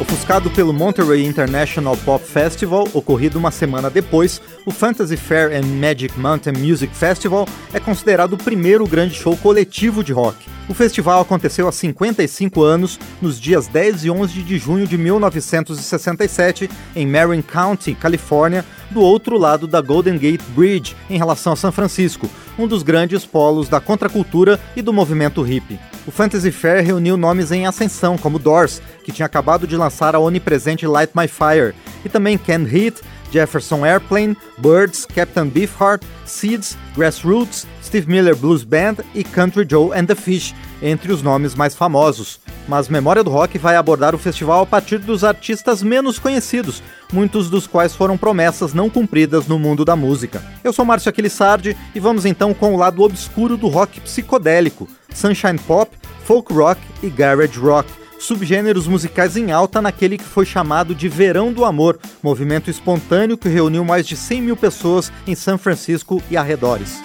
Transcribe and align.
Ofuscado 0.00 0.50
pelo 0.52 0.72
Monterey 0.72 1.26
International 1.26 1.94
Pop 1.94 2.24
Festival, 2.24 2.88
ocorrido 2.94 3.38
uma 3.38 3.50
semana 3.50 3.90
depois, 3.90 4.40
o 4.64 4.70
Fantasy 4.70 5.14
Fair 5.14 5.52
and 5.54 5.66
Magic 5.66 6.18
Mountain 6.18 6.54
Music 6.54 6.96
Festival 6.96 7.46
é 7.70 7.78
considerado 7.78 8.32
o 8.32 8.38
primeiro 8.38 8.86
grande 8.86 9.14
show 9.14 9.36
coletivo 9.36 10.02
de 10.02 10.10
rock. 10.10 10.38
O 10.70 10.72
festival 10.72 11.20
aconteceu 11.20 11.68
há 11.68 11.72
55 11.72 12.62
anos, 12.62 12.98
nos 13.20 13.38
dias 13.38 13.66
10 13.66 14.06
e 14.06 14.10
11 14.10 14.42
de 14.42 14.56
junho 14.56 14.86
de 14.86 14.96
1967, 14.96 16.70
em 16.96 17.06
Marin 17.06 17.42
County, 17.42 17.94
Califórnia, 17.94 18.64
do 18.90 19.02
outro 19.02 19.36
lado 19.36 19.66
da 19.66 19.82
Golden 19.82 20.16
Gate 20.16 20.42
Bridge, 20.56 20.96
em 21.10 21.18
relação 21.18 21.52
a 21.52 21.56
São 21.56 21.70
Francisco, 21.70 22.26
um 22.58 22.66
dos 22.66 22.82
grandes 22.82 23.26
polos 23.26 23.68
da 23.68 23.80
contracultura 23.80 24.58
e 24.74 24.80
do 24.80 24.94
movimento 24.94 25.42
hippie. 25.42 25.78
O 26.06 26.10
Fantasy 26.10 26.50
Fair 26.50 26.84
reuniu 26.84 27.16
nomes 27.16 27.52
em 27.52 27.66
ascensão, 27.66 28.16
como 28.16 28.38
Doors, 28.38 28.80
que 29.04 29.12
tinha 29.12 29.26
acabado 29.26 29.66
de 29.66 29.76
lançar 29.76 30.14
a 30.14 30.18
onipresente 30.18 30.86
Light 30.86 31.12
My 31.14 31.28
Fire, 31.28 31.74
e 32.04 32.08
também 32.08 32.38
Ken 32.38 32.64
Heat, 32.64 33.02
Jefferson 33.30 33.84
Airplane, 33.84 34.36
Birds, 34.58 35.06
Captain 35.06 35.46
Beefheart, 35.48 36.02
Seeds, 36.24 36.76
Grassroots, 36.96 37.66
Steve 37.82 38.08
Miller 38.08 38.36
Blues 38.36 38.64
Band 38.64 38.96
e 39.14 39.24
Country 39.24 39.66
Joe 39.68 39.96
and 39.96 40.06
the 40.06 40.14
Fish, 40.14 40.54
entre 40.82 41.12
os 41.12 41.22
nomes 41.22 41.54
mais 41.54 41.74
famosos. 41.74 42.40
Mas 42.68 42.88
Memória 42.88 43.24
do 43.24 43.30
Rock 43.30 43.58
vai 43.58 43.76
abordar 43.76 44.14
o 44.14 44.18
festival 44.18 44.62
a 44.62 44.66
partir 44.66 44.98
dos 44.98 45.24
artistas 45.24 45.82
menos 45.82 46.18
conhecidos, 46.18 46.82
muitos 47.12 47.50
dos 47.50 47.66
quais 47.66 47.94
foram 47.94 48.16
promessas 48.16 48.72
não 48.72 48.88
cumpridas 48.88 49.46
no 49.46 49.58
mundo 49.58 49.84
da 49.84 49.96
música. 49.96 50.42
Eu 50.62 50.72
sou 50.72 50.84
Márcio 50.84 51.08
Aquilissardi 51.08 51.76
e 51.94 52.00
vamos 52.00 52.24
então 52.24 52.54
com 52.54 52.74
o 52.74 52.76
lado 52.76 53.02
obscuro 53.02 53.56
do 53.56 53.68
rock 53.68 54.00
psicodélico, 54.00 54.88
Sunshine 55.12 55.58
Pop, 55.58 55.90
Folk 56.24 56.52
Rock 56.52 56.80
e 57.02 57.10
Garage 57.10 57.58
Rock 57.58 57.99
subgêneros 58.20 58.86
musicais 58.86 59.36
em 59.36 59.50
alta 59.50 59.82
naquele 59.82 60.16
que 60.16 60.24
foi 60.24 60.46
chamado 60.46 60.94
de 60.94 61.08
Verão 61.08 61.52
do 61.52 61.64
Amor, 61.64 61.98
movimento 62.22 62.70
espontâneo 62.70 63.36
que 63.36 63.48
reuniu 63.48 63.84
mais 63.84 64.06
de 64.06 64.16
100 64.16 64.42
mil 64.42 64.56
pessoas 64.56 65.10
em 65.26 65.34
São 65.34 65.58
Francisco 65.58 66.22
e 66.30 66.36
arredores. 66.36 67.02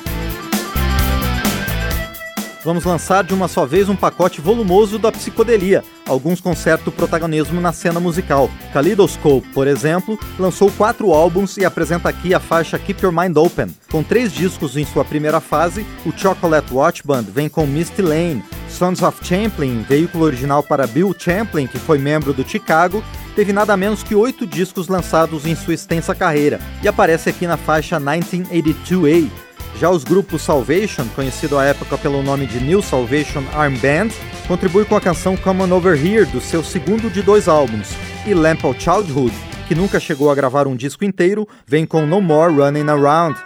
Vamos 2.65 2.83
lançar 2.83 3.23
de 3.23 3.31
uma 3.31 3.47
só 3.47 3.63
vez 3.63 3.89
um 3.89 3.95
pacote 3.95 4.41
volumoso 4.41 4.97
da 4.97 5.11
psicodelia, 5.11 5.83
alguns 6.07 6.41
com 6.41 6.55
certo 6.55 6.91
protagonismo 6.91 7.61
na 7.61 7.71
cena 7.71 7.99
musical. 7.99 8.49
Kaleidoscope, 8.73 9.47
por 9.49 9.67
exemplo, 9.67 10.19
lançou 10.39 10.71
quatro 10.71 11.13
álbuns 11.13 11.57
e 11.57 11.63
apresenta 11.63 12.09
aqui 12.09 12.33
a 12.33 12.39
faixa 12.39 12.79
Keep 12.79 13.05
Your 13.05 13.13
Mind 13.13 13.37
Open. 13.37 13.67
Com 13.91 14.01
três 14.01 14.33
discos 14.33 14.75
em 14.75 14.83
sua 14.83 15.05
primeira 15.05 15.39
fase, 15.39 15.85
o 16.07 16.11
Chocolate 16.11 16.73
Watch 16.73 17.03
Band 17.05 17.25
vem 17.31 17.47
com 17.47 17.67
Misty 17.67 18.01
Lane, 18.01 18.43
Sons 18.67 19.03
of 19.03 19.23
Champlin, 19.23 19.85
veículo 19.87 20.23
original 20.25 20.63
para 20.63 20.87
Bill 20.87 21.15
Champlin, 21.15 21.67
que 21.67 21.77
foi 21.77 21.99
membro 21.99 22.33
do 22.33 22.43
Chicago, 22.49 23.03
teve 23.35 23.53
nada 23.53 23.77
menos 23.77 24.01
que 24.01 24.15
oito 24.15 24.47
discos 24.47 24.87
lançados 24.87 25.45
em 25.45 25.55
sua 25.55 25.75
extensa 25.75 26.15
carreira 26.15 26.59
e 26.81 26.87
aparece 26.87 27.29
aqui 27.29 27.45
na 27.45 27.57
faixa 27.57 27.99
1982A. 27.99 29.44
Já 29.79 29.89
os 29.89 30.05
grupos 30.05 30.41
Salvation, 30.41 31.05
conhecido 31.13 31.57
à 31.57 31.65
época 31.65 31.97
pelo 31.97 32.23
nome 32.23 32.45
de 32.45 32.61
New 32.61 32.81
Salvation 32.81 33.43
Arm 33.53 33.75
Band, 33.75 34.09
contribui 34.47 34.85
com 34.85 34.95
a 34.95 35.01
canção 35.01 35.35
Come 35.35 35.63
On 35.63 35.71
Over 35.71 35.93
Here, 35.93 36.25
do 36.25 36.39
seu 36.39 36.63
segundo 36.63 37.09
de 37.09 37.21
dois 37.21 37.49
álbuns, 37.49 37.89
e 38.25 38.33
Lamp 38.33 38.63
of 38.63 38.79
Childhood, 38.79 39.35
que 39.67 39.75
nunca 39.75 39.99
chegou 39.99 40.31
a 40.31 40.35
gravar 40.35 40.65
um 40.65 40.77
disco 40.77 41.03
inteiro, 41.03 41.45
vem 41.67 41.85
com 41.85 42.05
No 42.05 42.21
More 42.21 42.53
Running 42.53 42.89
Around, 42.89 43.37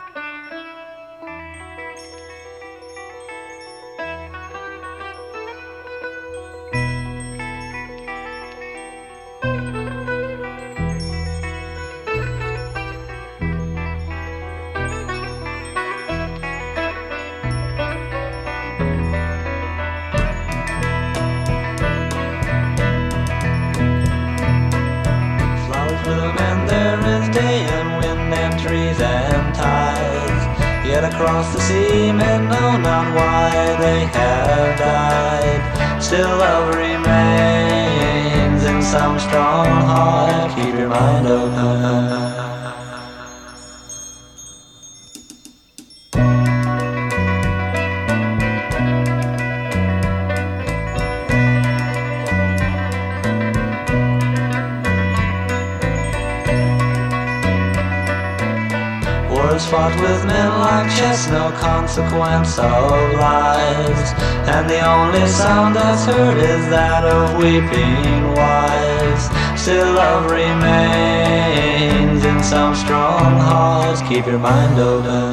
heard 66.10 66.38
is 66.38 66.66
that 66.70 67.04
of 67.06 67.38
weeping 67.38 68.34
wives. 68.34 69.30
Still 69.62 69.94
love 69.94 70.32
remains 70.32 72.26
in 72.26 72.44
some 72.44 72.74
strong 72.76 73.38
hearts. 73.38 74.02
Keep 74.10 74.26
your 74.26 74.40
mind 74.40 74.80
open. 74.80 75.29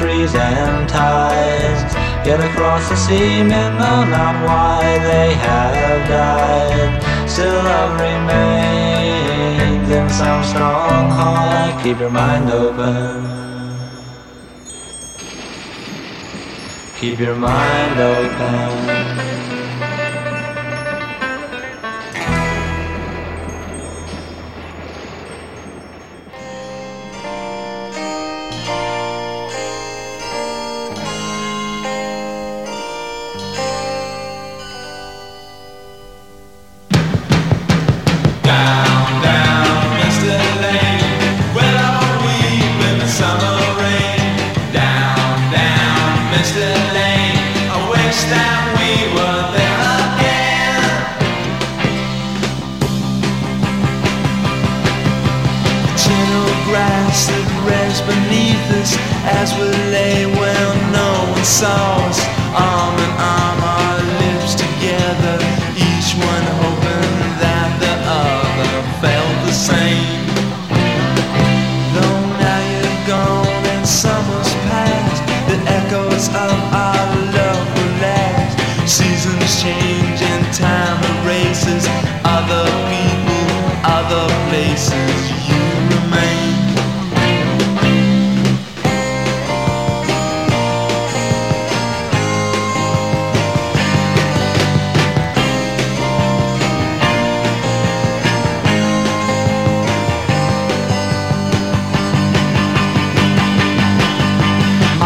Trees 0.00 0.34
and 0.34 0.88
tides. 0.88 1.94
Yet 2.26 2.40
across 2.40 2.88
the 2.88 2.96
sea, 2.96 3.42
men 3.42 3.72
know 3.78 4.04
not 4.04 4.34
why 4.46 4.98
they 4.98 5.34
have 5.34 6.08
died. 6.08 7.28
Still 7.28 7.62
love 7.62 8.00
remains 8.00 9.90
in 9.90 10.08
some 10.08 10.42
strong 10.42 11.10
heart. 11.10 11.82
Keep 11.82 11.98
your 12.00 12.10
mind 12.10 12.50
open. 12.50 13.26
Keep 16.98 17.18
your 17.20 17.36
mind 17.36 18.00
open. 18.00 19.19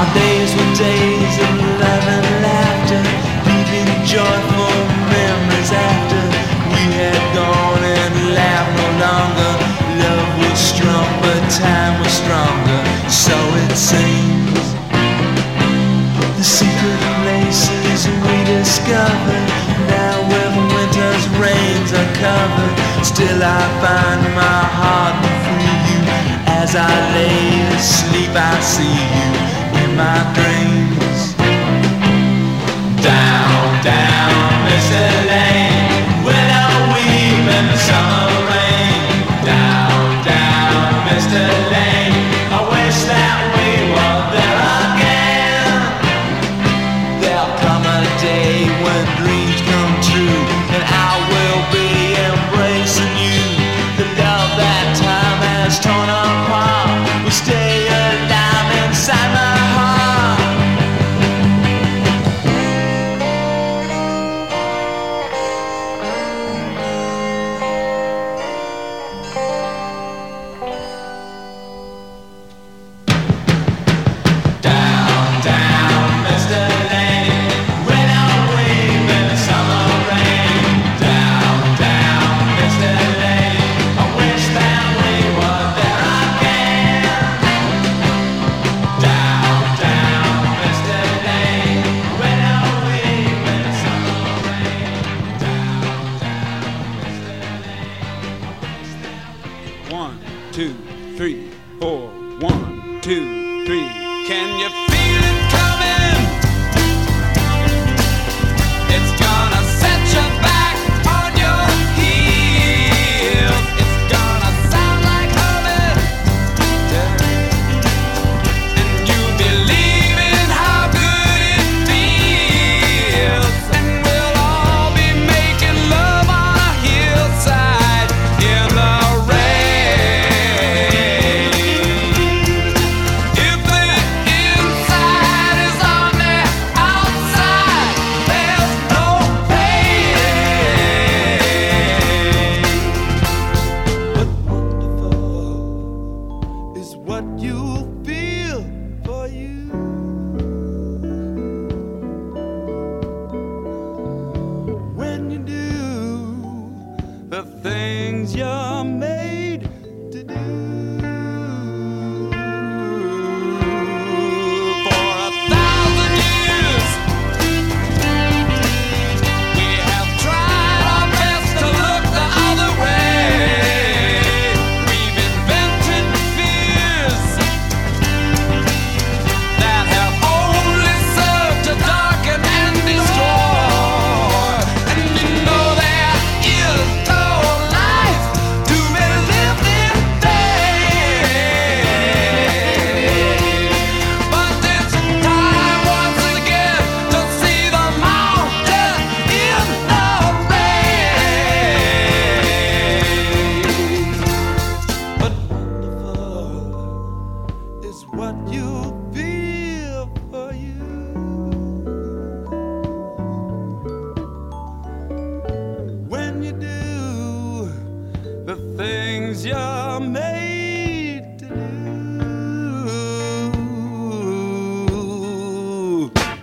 Our 0.05 0.13
days 0.13 0.53
were 0.53 0.75
days 0.77 1.35
of 1.41 1.53
love 1.81 2.07
and 2.17 2.29
laughter, 2.45 3.01
leaving 3.49 3.89
joyful 4.05 4.77
memories 5.09 5.73
after 5.73 6.21
we 6.77 6.83
had 6.93 7.17
gone 7.33 7.81
and 7.81 8.13
laughed 8.37 8.75
no 8.85 8.89
longer. 9.01 9.53
Love 10.05 10.29
was 10.45 10.61
strong, 10.61 11.09
but 11.25 11.41
time 11.49 11.97
was 12.05 12.13
stronger, 12.13 12.81
so 13.09 13.33
it 13.65 13.73
seems. 13.73 14.61
The 16.37 16.45
secret 16.45 17.01
places 17.25 18.05
we 18.29 18.37
discovered, 18.45 19.49
now 19.89 20.21
with 20.29 20.53
winter's 20.69 21.25
rains 21.41 21.91
are 21.97 22.13
covered, 22.21 22.77
still 23.01 23.41
I 23.41 23.63
find 23.81 24.21
my 24.37 24.61
heart 24.69 25.17
free 25.49 25.77
you. 25.89 26.01
As 26.61 26.77
I 26.77 26.93
lay 27.17 27.73
asleep, 27.73 28.37
I 28.37 28.61
see 28.61 28.93
you 28.93 29.64
my 29.97 30.33
dreams. 30.35 31.35
Down, 33.03 33.85
down, 33.85 34.69
Mr. 34.69 35.05
Lane, 35.31 36.25
willow 36.25 36.95
weave 36.95 37.49
and 37.49 37.79
summer. 37.79 38.14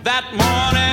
that 0.04 0.24
morning. 0.34 0.91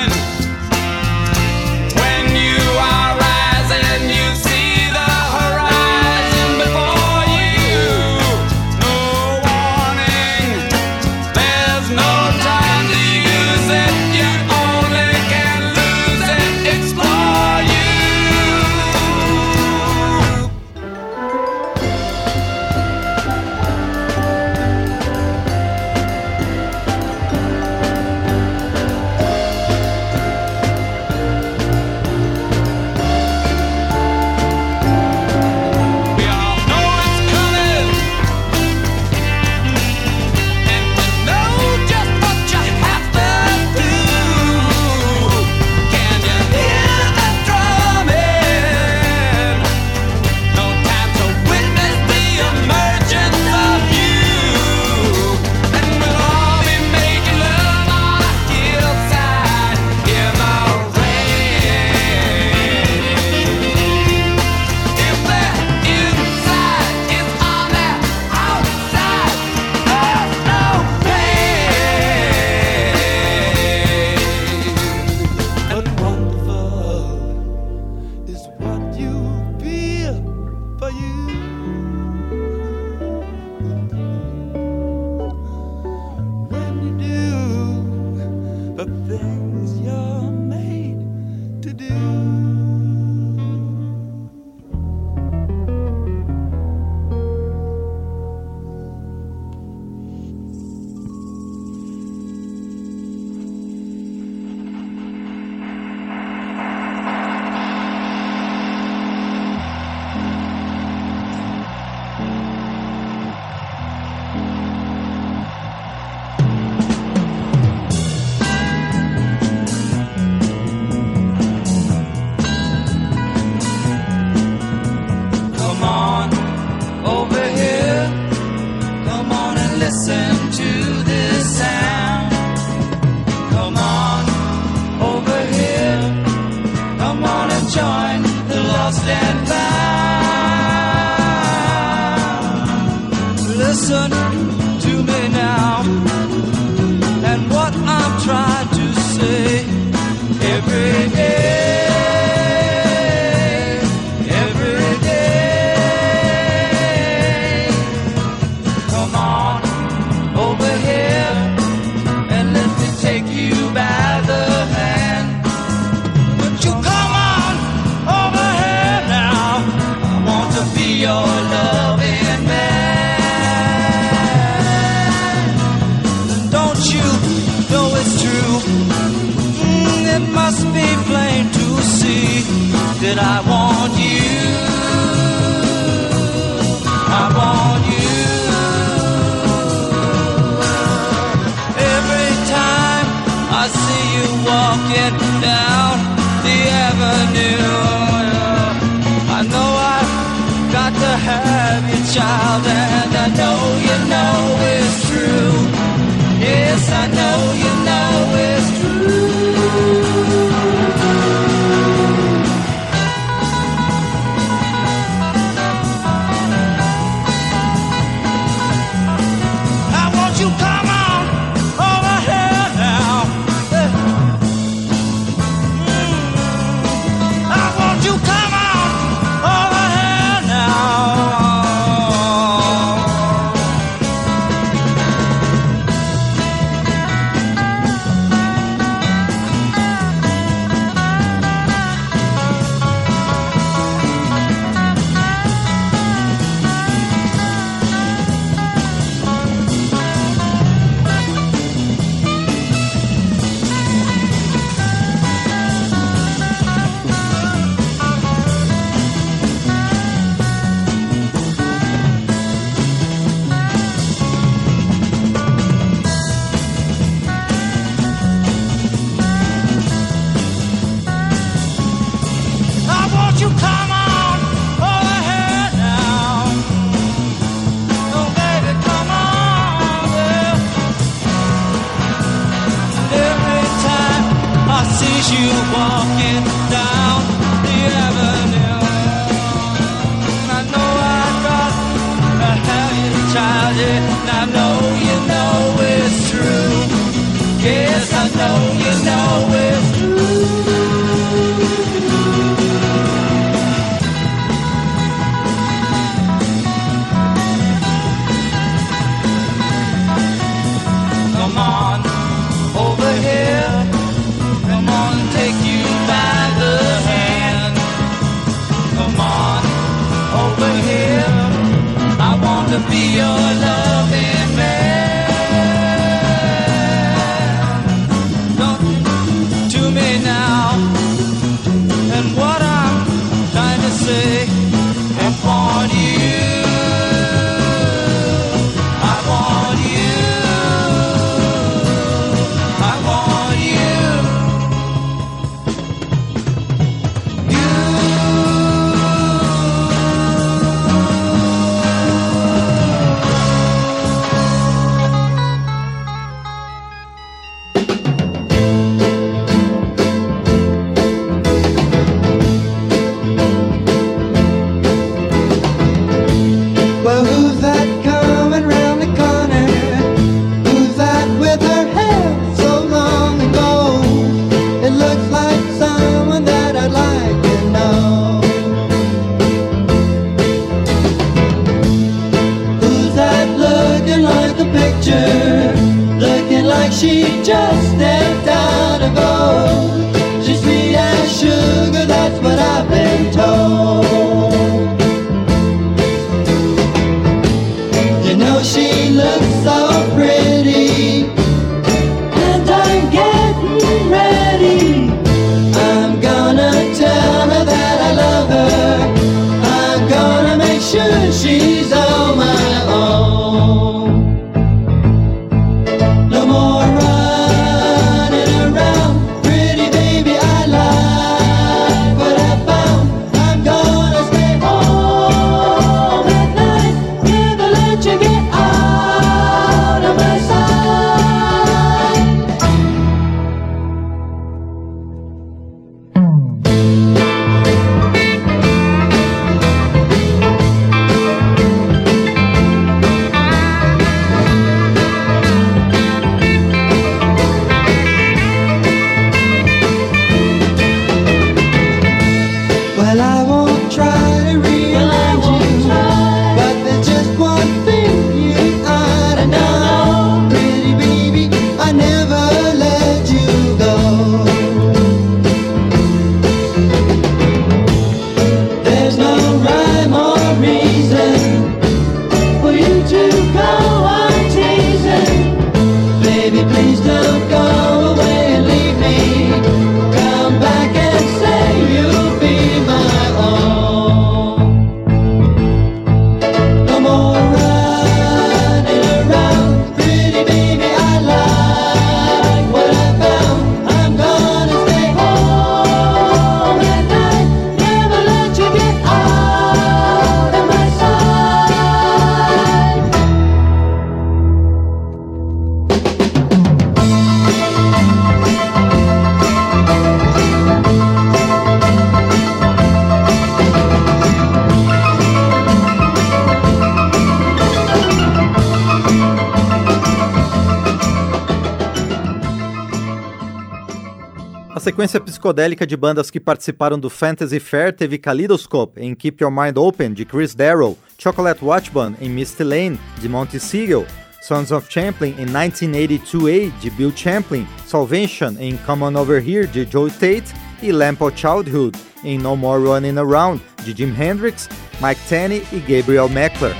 Psicodélica 525.50 525.88
de 525.88 525.98
bandas 525.98 526.30
que 526.30 526.40
participaram 526.40 527.00
do 527.00 527.10
Fantasy 527.10 527.60
Fair 527.60 527.92
teve 527.92 528.20
Kaleidoscope 528.20 529.02
em 529.02 529.16
Keep 529.16 529.44
Your 529.44 529.52
Mind 529.52 529.78
Open, 529.78 530.14
de 530.14 530.24
Chris 530.24 530.54
Darrow, 530.54 530.96
Chocolate 531.18 531.66
Watch 531.66 531.90
Band 531.90 532.14
em 532.22 532.30
Misty 532.30 532.64
Lane, 532.64 533.00
de 533.20 533.28
Monty 533.28 533.60
Siegel, 533.60 534.06
Sons 534.42 534.72
of 534.72 534.86
Champlin 534.92 535.34
em 535.40 535.46
1982A, 535.48 536.72
de 536.80 536.90
Bill 536.92 537.12
Champlin, 537.16 537.66
Salvation 537.88 538.56
em 538.60 538.78
Come 538.86 539.04
On 539.04 539.16
Over 539.16 539.38
Here, 539.38 539.66
de 539.66 539.88
Joe 539.90 540.12
Tate, 540.12 540.54
e 540.84 540.92
Lamp 540.92 541.22
of 541.22 541.36
Childhood 541.36 541.98
em 542.24 542.38
No 542.38 542.56
More 542.56 542.84
Running 542.84 543.18
Around, 543.18 543.60
de 543.84 543.94
Jim 543.94 544.14
Hendrix, 544.14 544.70
Mike 545.02 545.22
Tenney 545.28 545.64
e 545.74 545.80
Gabriel 545.80 546.30
Meckler. 546.30 546.76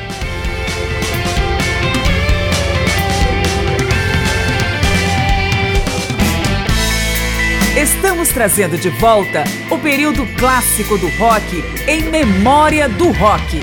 Estamos 8.30 8.52
trazendo 8.52 8.78
de 8.78 8.90
volta 8.90 9.44
o 9.72 9.80
período 9.80 10.24
clássico 10.38 11.00
do 11.00 11.08
rock 11.18 11.64
em 11.88 12.04
memória 12.12 12.88
do 12.88 13.12
rock. 13.12 13.60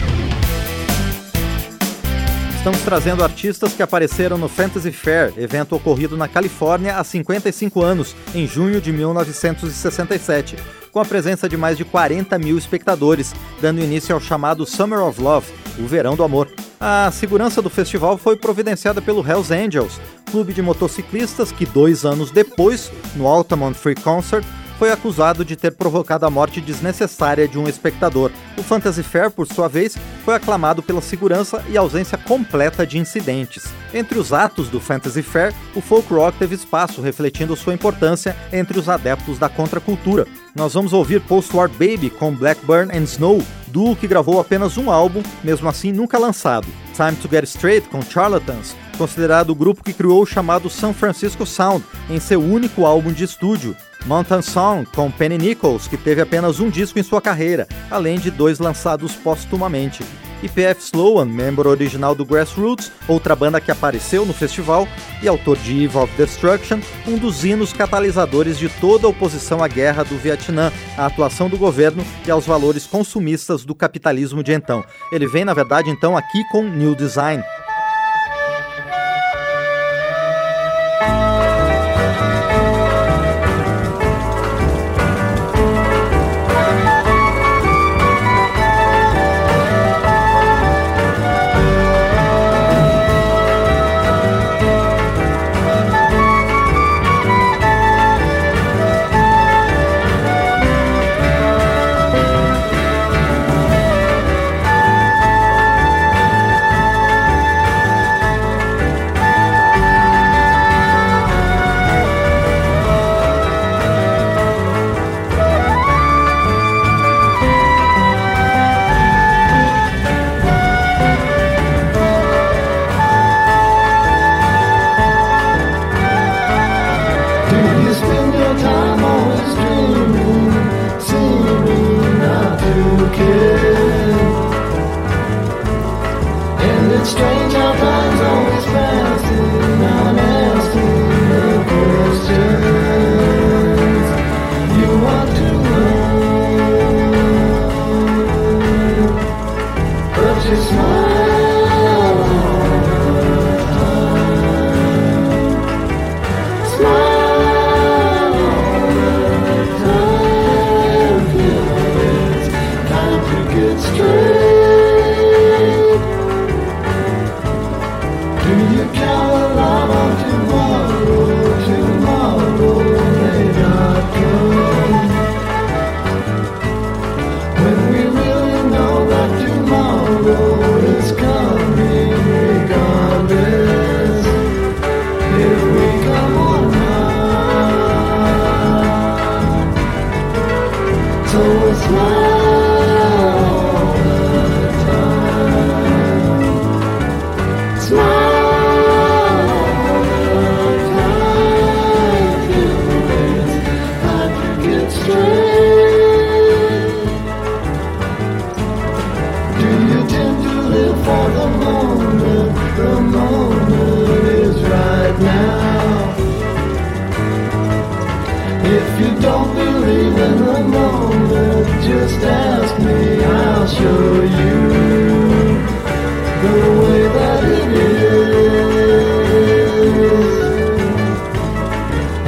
Estamos 2.56 2.80
trazendo 2.80 3.22
artistas 3.22 3.74
que 3.74 3.82
apareceram 3.82 4.36
no 4.36 4.48
Fantasy 4.48 4.90
Fair, 4.90 5.32
evento 5.36 5.76
ocorrido 5.76 6.16
na 6.16 6.26
Califórnia 6.26 6.96
há 6.96 7.04
55 7.04 7.80
anos, 7.80 8.16
em 8.34 8.44
junho 8.44 8.80
de 8.80 8.92
1967, 8.92 10.56
com 10.90 10.98
a 10.98 11.04
presença 11.04 11.48
de 11.48 11.56
mais 11.56 11.76
de 11.76 11.84
40 11.84 12.36
mil 12.36 12.58
espectadores, 12.58 13.32
dando 13.60 13.80
início 13.80 14.12
ao 14.14 14.20
chamado 14.20 14.66
Summer 14.66 15.00
of 15.00 15.20
Love, 15.20 15.46
o 15.78 15.86
Verão 15.86 16.16
do 16.16 16.24
Amor. 16.24 16.48
A 16.80 17.08
segurança 17.12 17.62
do 17.62 17.70
festival 17.70 18.18
foi 18.18 18.36
providenciada 18.36 19.00
pelo 19.00 19.24
Hells 19.26 19.54
Angels, 19.54 20.00
clube 20.26 20.52
de 20.52 20.60
motociclistas 20.60 21.50
que 21.50 21.64
dois 21.64 22.04
anos 22.04 22.30
depois, 22.30 22.92
no 23.14 23.26
Altamont 23.26 23.74
Free 23.74 23.94
Concert, 23.94 24.44
foi 24.78 24.92
acusado 24.92 25.44
de 25.44 25.56
ter 25.56 25.72
provocado 25.72 26.26
a 26.26 26.30
morte 26.30 26.60
desnecessária 26.60 27.48
de 27.48 27.58
um 27.58 27.66
espectador. 27.66 28.30
O 28.58 28.62
Fantasy 28.62 29.02
Fair, 29.02 29.30
por 29.30 29.46
sua 29.46 29.68
vez, 29.68 29.96
foi 30.24 30.34
aclamado 30.34 30.82
pela 30.82 31.00
segurança 31.00 31.64
e 31.68 31.76
ausência 31.76 32.18
completa 32.18 32.86
de 32.86 32.98
incidentes. 32.98 33.64
Entre 33.94 34.18
os 34.18 34.32
atos 34.32 34.68
do 34.68 34.80
Fantasy 34.80 35.22
Fair, 35.22 35.54
o 35.74 35.80
folk 35.80 36.12
rock 36.12 36.38
teve 36.38 36.54
espaço, 36.54 37.00
refletindo 37.00 37.56
sua 37.56 37.74
importância 37.74 38.36
entre 38.52 38.78
os 38.78 38.88
adeptos 38.88 39.38
da 39.38 39.48
contracultura. 39.48 40.26
Nós 40.54 40.74
vamos 40.74 40.92
ouvir 40.92 41.20
Post-War 41.22 41.68
Baby 41.68 42.10
com 42.10 42.34
Blackburn 42.34 42.90
and 42.94 43.04
Snow, 43.04 43.42
duo 43.76 43.94
que 43.94 44.06
gravou 44.06 44.40
apenas 44.40 44.78
um 44.78 44.90
álbum, 44.90 45.22
mesmo 45.44 45.68
assim 45.68 45.92
nunca 45.92 46.18
lançado. 46.18 46.66
Time 46.94 47.14
to 47.16 47.28
Get 47.30 47.44
Straight 47.44 47.86
com 47.90 48.00
Charlatans, 48.00 48.74
considerado 48.96 49.50
o 49.50 49.54
grupo 49.54 49.84
que 49.84 49.92
criou 49.92 50.22
o 50.22 50.26
chamado 50.26 50.70
San 50.70 50.94
Francisco 50.94 51.44
Sound 51.44 51.84
em 52.08 52.18
seu 52.18 52.40
único 52.40 52.86
álbum 52.86 53.12
de 53.12 53.24
estúdio. 53.24 53.76
Mountain 54.06 54.40
Song 54.40 54.88
com 54.94 55.10
Penny 55.10 55.36
Nichols, 55.36 55.88
que 55.88 55.98
teve 55.98 56.22
apenas 56.22 56.58
um 56.58 56.70
disco 56.70 56.98
em 56.98 57.02
sua 57.02 57.20
carreira, 57.20 57.68
além 57.90 58.18
de 58.18 58.30
dois 58.30 58.58
lançados 58.58 59.14
póstumamente. 59.14 60.02
E 60.42 60.48
P.F. 60.48 60.82
Sloan, 60.82 61.26
membro 61.26 61.68
original 61.68 62.14
do 62.14 62.24
Grassroots, 62.24 62.92
outra 63.08 63.34
banda 63.34 63.60
que 63.60 63.70
apareceu 63.70 64.26
no 64.26 64.34
festival, 64.34 64.86
e 65.22 65.28
autor 65.28 65.56
de 65.56 65.84
Eve 65.84 65.96
of 65.96 66.14
Destruction, 66.16 66.78
um 67.06 67.16
dos 67.16 67.44
hinos 67.44 67.72
catalisadores 67.72 68.58
de 68.58 68.68
toda 68.68 69.06
a 69.06 69.10
oposição 69.10 69.62
à 69.62 69.68
guerra 69.68 70.04
do 70.04 70.16
Vietnã, 70.18 70.72
à 70.96 71.06
atuação 71.06 71.48
do 71.48 71.56
governo 71.56 72.04
e 72.26 72.30
aos 72.30 72.46
valores 72.46 72.86
consumistas 72.86 73.64
do 73.64 73.74
capitalismo 73.74 74.42
de 74.42 74.52
então. 74.52 74.84
Ele 75.10 75.26
vem, 75.26 75.44
na 75.44 75.54
verdade, 75.54 75.90
então 75.90 76.16
aqui 76.16 76.44
com 76.50 76.62
New 76.62 76.94
Design. 76.94 77.42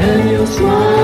and 0.09 0.31
you'll 0.31 0.47
smile. 0.47 0.98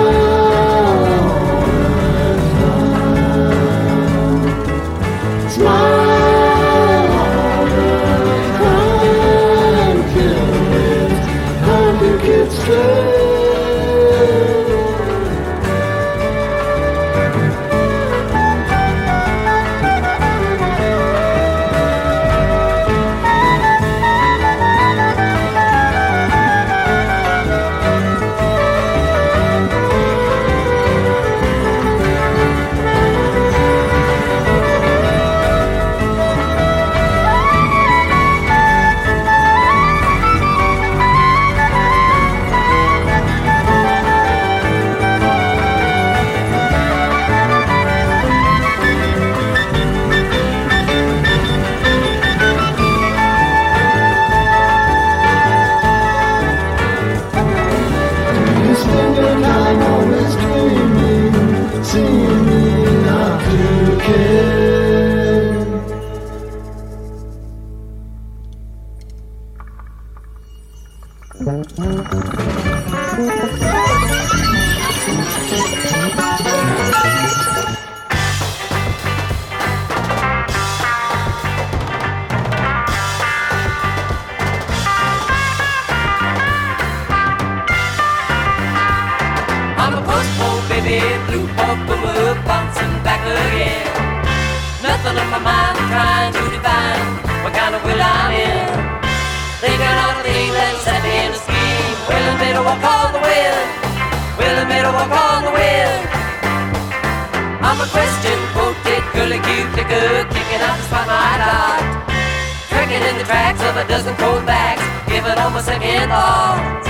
of 113.74 113.84
a 113.84 113.88
dozen 113.88 114.14
cold 114.16 114.46
bags, 114.46 114.82
giving 115.10 115.36
home 115.36 115.56
a 115.56 115.62
second 115.62 116.08
thought. 116.08 116.82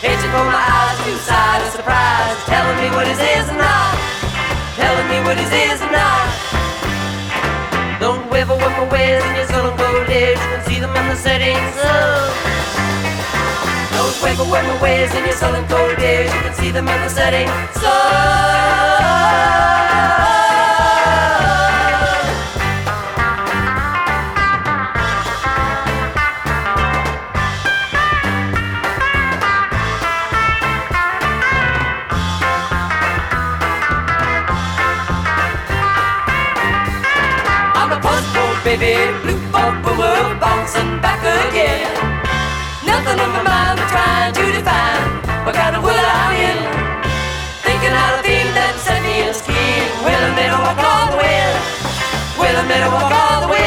Hitching 0.00 0.32
for 0.32 0.44
my 0.48 0.56
eyes, 0.56 0.96
two 1.04 1.16
side 1.28 1.60
of 1.60 1.68
surprise, 1.68 2.36
telling 2.48 2.76
me 2.80 2.88
what 2.96 3.06
is 3.06 3.20
is 3.20 3.48
and 3.52 3.60
not, 3.60 3.92
telling 4.80 5.08
me 5.12 5.20
what 5.28 5.36
is 5.36 5.52
is 5.52 5.80
and 5.84 5.92
not. 5.92 6.24
Don't 8.00 8.24
waver 8.32 8.56
with 8.56 8.74
my 8.80 8.88
ways, 8.88 9.22
and 9.22 9.36
you're 9.36 9.52
gonna 9.52 9.76
go 9.76 9.88
live 10.08 10.40
and 10.56 10.62
see 10.64 10.80
them 10.80 10.96
in 10.96 11.06
the 11.12 11.16
setting 11.16 11.60
sun. 11.76 12.32
Don't 13.92 14.16
waver 14.24 14.48
with 14.48 14.64
my 14.64 14.76
ways, 14.80 15.12
and 15.12 15.26
you're 15.26 15.36
sullen 15.36 15.68
cold 15.68 15.96
days. 15.98 16.32
You 16.32 16.40
can 16.40 16.54
see 16.54 16.70
them 16.70 16.88
in 16.88 17.00
the 17.04 17.10
setting 17.10 17.48
sun. 17.76 18.62
baby. 38.78 38.96
Loop 39.26 39.54
up 39.54 39.84
a 39.84 39.92
world 39.98 40.40
box 40.40 40.74
back 41.04 41.20
again. 41.20 41.92
Nothing 42.84 43.20
on 43.20 43.30
my 43.36 43.42
mind, 43.42 43.78
but 43.78 43.88
trying 43.88 44.32
to 44.32 44.44
define 44.52 45.44
what 45.44 45.54
kind 45.54 45.76
of 45.76 45.82
world 45.82 45.98
I'm 45.98 46.32
in. 46.48 46.58
Thinking 47.66 47.92
out 47.92 48.18
a 48.18 48.22
theme 48.22 48.50
that 48.56 48.74
set 48.80 49.02
me 49.02 49.28
in 49.28 49.34
steam. 49.34 49.84
Will 50.04 50.16
I 50.16 50.30
make 50.32 50.48
better 50.48 50.60
walk 50.64 50.80
all 50.80 51.06
the 51.12 51.18
way? 51.20 51.42
Will 52.38 52.56
I 52.56 52.62
make 52.62 52.68
better 52.72 52.90
walk 52.90 53.12
all 53.12 53.40
the 53.44 53.48
way? 53.52 53.61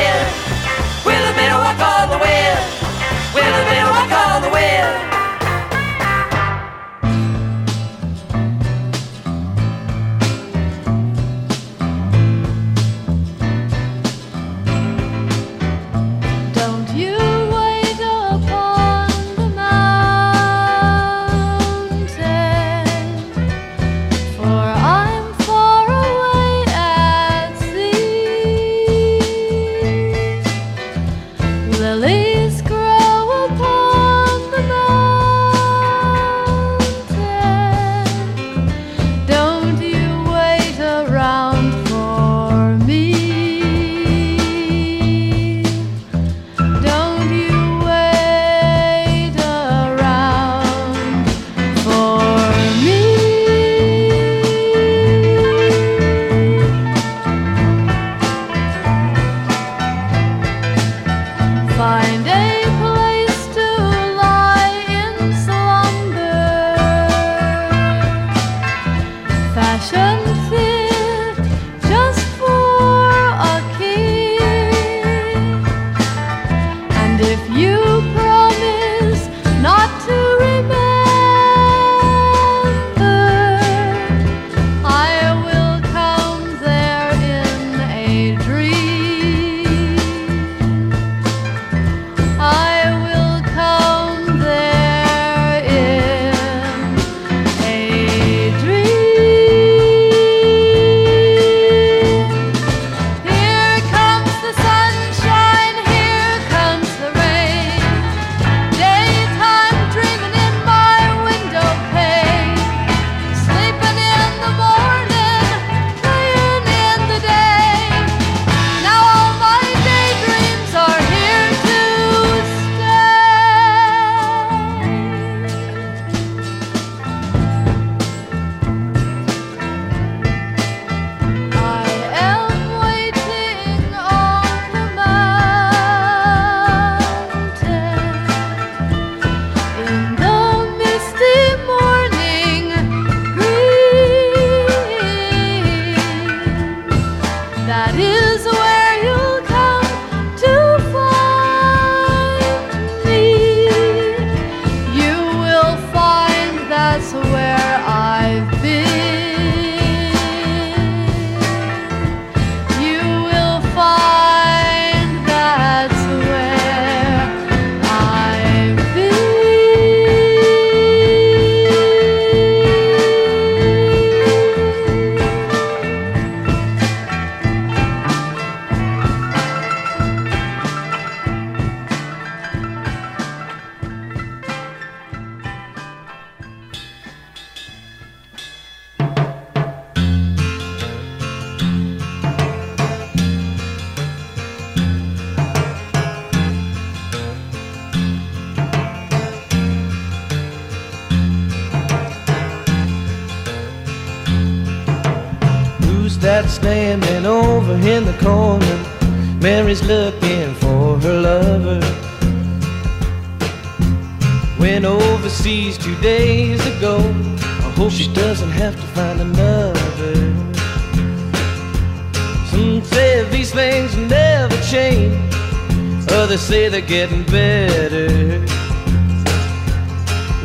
Say 226.46 226.70
they're 226.70 226.80
getting 226.80 227.24
better. 227.24 228.08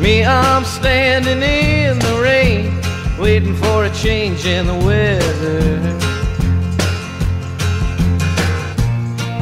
Me, 0.01 0.25
I'm 0.25 0.65
standing 0.65 1.43
in 1.43 1.99
the 1.99 2.19
rain 2.23 2.73
waiting 3.19 3.55
for 3.55 3.85
a 3.85 3.91
change 3.91 4.47
in 4.47 4.65
the 4.65 4.73
weather. 4.73 5.77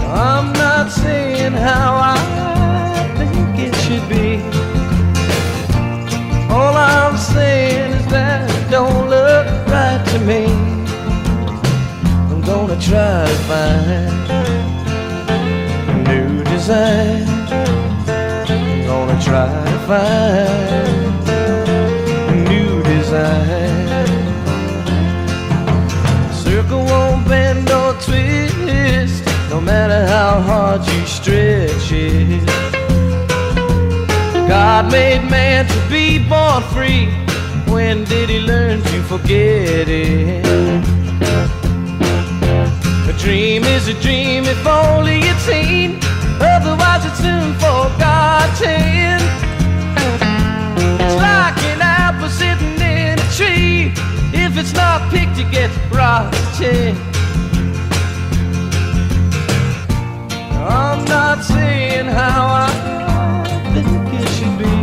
I'm 0.04 0.52
not 0.52 0.92
saying 0.92 1.54
how 1.54 1.96
I 1.96 2.18
think 3.18 3.58
it 3.68 3.74
should 3.84 4.10
be. 4.10 4.44
All 6.54 6.76
I'm 6.76 7.16
saying 7.16 7.94
is 7.94 8.06
that 8.08 8.50
it 8.52 8.70
don't 8.70 9.10
look 9.10 9.48
right 9.70 10.06
to 10.12 10.20
me. 10.20 10.44
I'm 12.30 12.42
gonna 12.42 12.78
try 12.82 13.26
to 13.26 13.36
find 13.48 14.19
new. 16.70 17.26
I'm 18.06 18.86
gonna 18.86 19.20
try 19.20 19.50
to 19.74 19.80
find 19.90 21.30
a 22.30 22.36
new 22.52 22.84
design. 22.84 24.08
Circle 26.32 26.84
won't 26.86 27.28
bend 27.28 27.72
or 27.72 27.94
twist, 28.06 29.26
no 29.50 29.60
matter 29.60 30.06
how 30.06 30.42
hard 30.50 30.82
you 30.92 31.02
stretch 31.08 31.92
it. 31.92 32.46
God 34.48 34.92
made 34.92 35.24
man 35.28 35.66
to 35.66 35.80
be 35.90 36.20
born 36.30 36.62
free. 36.76 37.06
When 37.74 38.04
did 38.04 38.30
he 38.30 38.40
learn 38.42 38.82
to 38.92 38.98
forget 39.12 39.88
it? 39.88 40.46
A 43.12 43.14
dream 43.24 43.64
is 43.64 43.88
a 43.88 43.96
dream 44.06 44.44
if 44.46 44.68
only 44.68 45.20
it's 45.22 45.42
seen. 45.50 46.00
Otherwise, 47.00 47.12
it's 47.12 47.22
soon 47.22 47.54
forgotten. 47.56 49.20
It's 51.00 51.16
like 51.16 51.58
an 51.64 51.82
apple 51.82 52.30
sitting 52.30 52.80
in 52.82 53.20
a 53.20 53.30
tree. 53.36 53.94
If 54.34 54.58
it's 54.58 54.74
not 54.74 55.10
picked, 55.12 55.38
it 55.38 55.52
gets 55.52 55.76
rotten. 55.92 56.98
I'm 60.58 61.06
not 61.06 61.44
saying 61.44 62.06
how 62.06 62.68
I 62.68 63.72
think 63.74 64.14
it 64.14 64.30
should 64.36 64.58
be. 64.58 64.76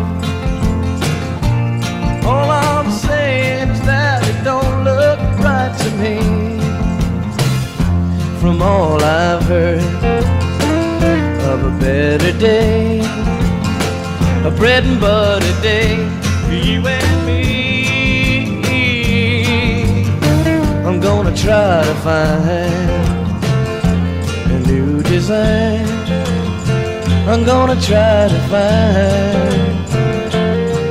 All 2.27 2.51
I'm 2.51 2.91
saying 2.91 3.71
is 3.71 3.81
that 3.83 4.27
it 4.27 4.43
don't 4.43 4.85
look 4.85 5.19
right 5.45 5.75
to 5.81 5.91
me. 6.03 6.17
From 8.41 8.63
all 8.63 9.03
I've 9.03 9.43
heard 9.43 10.36
a 11.65 11.71
better 11.79 12.33
day, 12.39 13.01
a 14.45 14.51
bread 14.51 14.85
and 14.85 15.01
butter 15.01 15.63
day 15.63 15.97
for 16.47 16.55
you 16.55 16.87
and 16.87 17.27
me. 17.27 17.37
I'm 20.87 21.01
gonna 21.01 21.35
try 21.37 21.83
to 21.85 21.95
find 22.07 22.91
a 24.53 24.59
new 24.67 25.03
design. 25.03 25.87
I'm 27.29 27.45
gonna 27.45 27.81
try 27.81 28.29
to 28.29 28.41
find 28.53 29.87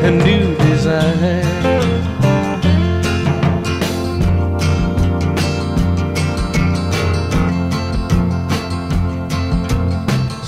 a 0.03 0.11
new 0.11 0.55
design. 0.55 1.74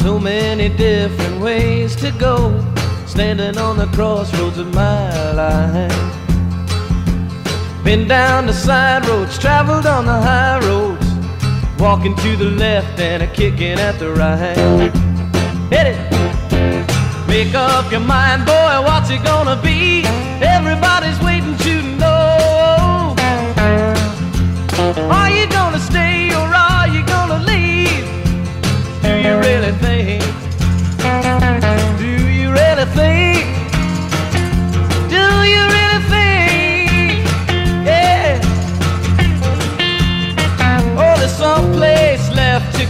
So 0.07 0.17
many 0.17 0.69
different 0.69 1.41
ways 1.41 1.93
to 1.97 2.11
go, 2.11 2.63
standing 3.05 3.57
on 3.57 3.77
the 3.77 3.87
crossroads 3.87 4.57
of 4.57 4.73
my 4.73 5.31
life. 5.33 5.91
Been 7.83 8.07
down 8.07 8.45
the 8.47 8.53
side 8.53 9.05
roads, 9.05 9.37
traveled 9.37 9.85
on 9.85 10.05
the 10.05 10.13
high 10.13 10.59
roads, 10.59 11.05
walking 11.77 12.15
to 12.23 12.37
the 12.37 12.51
left 12.51 12.97
and 13.01 13.21
a 13.21 13.27
kicking 13.27 13.77
at 13.79 13.99
the 13.99 14.13
right. 14.13 14.93
Hit 15.73 15.87
it! 15.93 17.27
Make 17.27 17.53
up 17.53 17.91
your 17.91 17.99
mind, 17.99 18.45
boy, 18.45 18.75
what's 18.87 19.09
it 19.09 19.21
gonna 19.25 19.61
be? 19.61 20.05
Everybody's 20.39 21.19
waiting 21.19 21.57
to 21.67 21.81
know. 21.97 23.13
Are 25.11 25.29
you 25.29 25.47
gonna 25.47 25.79
stay 25.79 26.16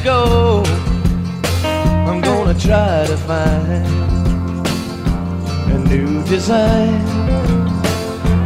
go. 0.07 0.63
I'm 2.07 2.21
gonna 2.21 2.57
try 2.57 3.05
to 3.11 3.17
find 3.29 3.85
a 5.75 5.77
new 5.91 6.23
design. 6.23 7.01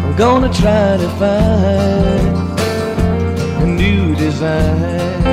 I'm 0.03 0.15
gonna 0.15 0.51
try 0.51 0.97
to 1.03 1.09
find 1.21 2.33
a 3.63 3.67
new 3.81 4.15
design. 4.15 5.23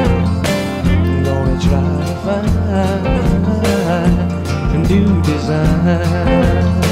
I'm 0.91 1.25
gonna 1.29 1.59
try 1.69 1.91
to 2.11 2.15
find 2.25 3.07
a 4.77 4.79
new 4.93 5.11
design. 5.23 6.88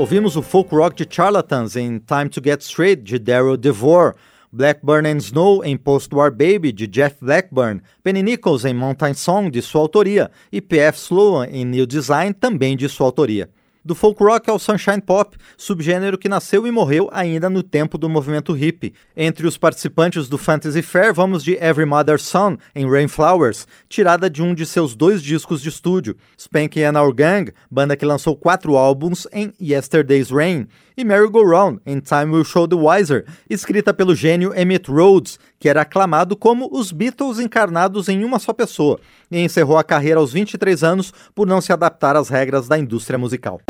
Ouvimos 0.00 0.34
o 0.34 0.40
folk 0.40 0.74
rock 0.74 0.96
de 0.96 1.06
Charlatans 1.14 1.76
em 1.76 1.98
Time 1.98 2.30
to 2.30 2.40
Get 2.42 2.62
Straight, 2.62 3.02
de 3.02 3.18
Daryl 3.18 3.58
DeVore, 3.58 4.14
Blackburn 4.50 5.06
and 5.06 5.18
Snow 5.18 5.62
em 5.62 5.76
Post-War 5.76 6.30
Baby, 6.30 6.72
de 6.72 6.86
Jeff 6.86 7.16
Blackburn, 7.20 7.82
Penny 8.02 8.22
Nichols 8.22 8.64
em 8.64 8.72
Mountain 8.72 9.12
Song, 9.12 9.50
de 9.50 9.60
sua 9.60 9.82
autoria, 9.82 10.30
e 10.50 10.58
P.F. 10.58 10.98
Sloan 10.98 11.48
em 11.48 11.66
New 11.66 11.84
Design, 11.84 12.32
também 12.32 12.78
de 12.78 12.88
sua 12.88 13.08
autoria. 13.08 13.50
Do 13.82 13.94
folk 13.94 14.22
rock 14.22 14.50
ao 14.50 14.58
sunshine 14.58 15.00
pop, 15.00 15.38
subgênero 15.56 16.18
que 16.18 16.28
nasceu 16.28 16.66
e 16.66 16.70
morreu 16.70 17.08
ainda 17.10 17.48
no 17.48 17.62
tempo 17.62 17.96
do 17.96 18.10
movimento 18.10 18.52
hippie. 18.52 18.92
Entre 19.16 19.46
os 19.46 19.56
participantes 19.56 20.28
do 20.28 20.36
Fantasy 20.36 20.82
Fair, 20.82 21.14
vamos 21.14 21.42
de 21.42 21.54
Every 21.54 21.86
Mother's 21.86 22.22
Son, 22.22 22.58
em 22.74 22.86
Rainflowers, 22.86 23.66
tirada 23.88 24.28
de 24.28 24.42
um 24.42 24.52
de 24.54 24.66
seus 24.66 24.94
dois 24.94 25.22
discos 25.22 25.62
de 25.62 25.70
estúdio. 25.70 26.14
Spanky 26.36 26.82
and 26.82 27.00
Our 27.00 27.14
Gang, 27.14 27.52
banda 27.70 27.96
que 27.96 28.04
lançou 28.04 28.36
quatro 28.36 28.76
álbuns 28.76 29.26
em 29.32 29.50
Yesterday's 29.58 30.30
Rain. 30.30 30.68
E 31.00 31.04
Merry 31.04 31.30
Go 31.30 31.42
Round, 31.42 31.80
em 31.86 31.98
Time 31.98 32.26
Will 32.26 32.44
Show 32.44 32.68
the 32.68 32.76
Wiser, 32.76 33.24
escrita 33.48 33.94
pelo 33.94 34.14
gênio 34.14 34.52
Emmett 34.54 34.90
Rhodes, 34.90 35.38
que 35.58 35.66
era 35.66 35.80
aclamado 35.80 36.36
como 36.36 36.68
os 36.70 36.92
Beatles 36.92 37.38
encarnados 37.38 38.10
em 38.10 38.22
uma 38.22 38.38
só 38.38 38.52
pessoa, 38.52 39.00
e 39.30 39.40
encerrou 39.40 39.78
a 39.78 39.82
carreira 39.82 40.20
aos 40.20 40.34
23 40.34 40.84
anos 40.84 41.10
por 41.34 41.46
não 41.46 41.62
se 41.62 41.72
adaptar 41.72 42.16
às 42.16 42.28
regras 42.28 42.68
da 42.68 42.78
indústria 42.78 43.18
musical. 43.18 43.62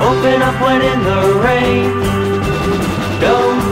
Open 0.00 0.42
up 0.42 0.60
when 0.60 0.82
in 0.82 1.04
the 1.04 1.40
rain. 1.40 2.04
Don't 3.20 3.63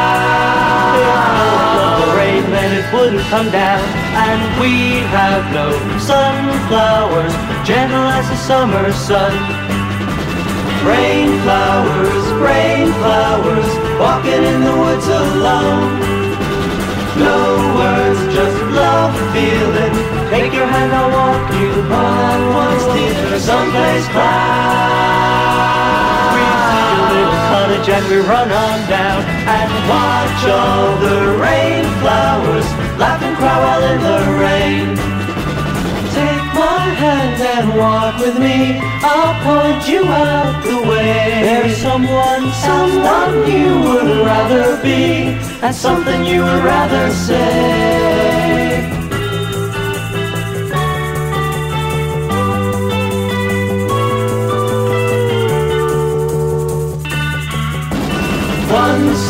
The 2.02 2.10
rain 2.18 2.44
then 2.52 2.72
it 2.80 2.88
wouldn't 2.94 3.26
come 3.34 3.50
down, 3.52 3.84
and 4.28 4.42
we 4.62 5.00
have 5.16 5.44
no 5.54 5.72
sunflowers, 6.00 7.34
gentle 7.66 8.08
as 8.18 8.28
the 8.30 8.36
summer 8.36 8.92
sun. 8.92 9.34
Rain 10.84 11.40
flowers, 11.44 12.26
rain 12.44 12.92
flowers, 13.00 13.70
walking 14.00 14.44
in 14.44 14.60
the 14.68 14.76
woods 14.76 15.08
alone. 15.08 16.00
No 17.18 17.38
words, 17.78 18.20
just 18.36 18.60
love 18.74 19.14
feeling. 19.32 19.96
Take 20.30 20.52
your 20.52 20.66
hand, 20.66 20.92
I'll 20.92 21.12
walk 21.12 21.52
you 21.62 21.72
home. 21.88 22.54
Once 22.54 22.84
to 23.34 23.40
someplace 23.40 24.08
cloud. 24.10 25.03
Cottage 27.84 27.96
and 27.96 28.10
we 28.10 28.18
run 28.20 28.50
on 28.50 28.90
down 28.90 29.24
and 29.26 29.90
watch 29.90 30.46
all 30.48 30.96
the 31.02 31.38
rain 31.38 31.84
flowers 32.00 32.66
laugh 32.98 33.22
and 33.22 33.36
cry 33.36 33.60
while 33.60 33.84
in 33.84 34.00
the 34.00 34.40
rain. 34.40 34.96
Take 36.14 36.46
my 36.56 36.80
hand 36.96 37.42
and 37.42 37.78
walk 37.78 38.20
with 38.20 38.40
me. 38.40 38.80
I'll 39.04 39.36
point 39.44 39.90
you 39.90 40.06
out 40.06 40.64
the 40.64 40.78
way. 40.88 41.42
There's 41.44 41.76
someone, 41.76 42.52
someone 42.54 43.52
you 43.52 43.78
would 43.82 44.26
rather 44.26 44.82
be, 44.82 45.38
and 45.62 45.76
something 45.76 46.24
you 46.24 46.42
would 46.42 46.64
rather 46.64 47.12
say. 47.12 49.03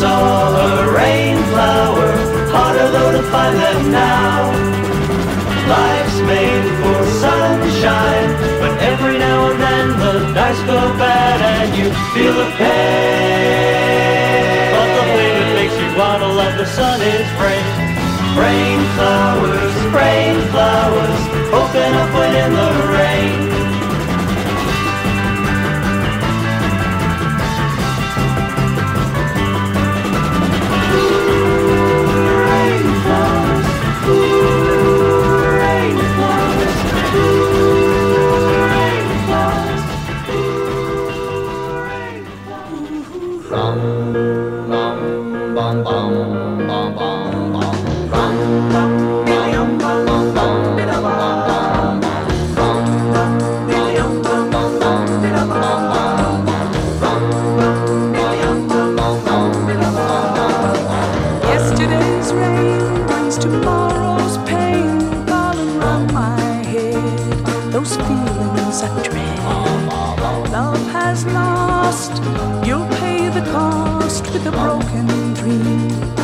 Saw 0.04 0.52
a 0.66 0.70
rain 1.00 1.36
flower, 1.50 2.08
harder 2.52 2.88
though 2.94 3.12
to 3.16 3.22
find 3.32 3.56
them 3.64 3.80
now. 3.90 4.38
Life's 5.74 6.18
made 6.30 6.66
for 6.80 7.00
sunshine, 7.24 8.28
but 8.60 8.72
every 8.90 9.16
now 9.26 9.38
and 9.48 9.58
then 9.64 9.86
the 10.02 10.12
dice 10.36 10.62
go 10.70 10.78
bad 11.00 11.38
and 11.54 11.70
you 11.78 11.88
feel 12.12 12.34
the 12.42 12.48
pain. 12.60 13.84
But 14.74 14.88
the 14.96 15.04
thing 15.16 15.32
that 15.40 15.50
makes 15.58 15.76
you 15.80 15.88
wanna 16.00 16.30
love 16.40 16.54
the 16.62 16.68
sun 16.78 16.98
is 17.14 17.28
rain. 17.42 17.66
Rain 18.44 18.80
flowers, 18.96 19.74
rain 20.00 20.36
flowers, 20.52 21.20
open 21.60 21.90
up 22.00 22.10
when 22.16 22.32
in 22.44 22.50
the. 22.58 22.68
Rain 22.94 23.13
You'll 72.66 72.86
pay 72.98 73.28
the 73.30 73.42
cost 73.52 74.24
with 74.32 74.46
a 74.46 74.50
broken 74.50 75.06
dream. 75.34 76.23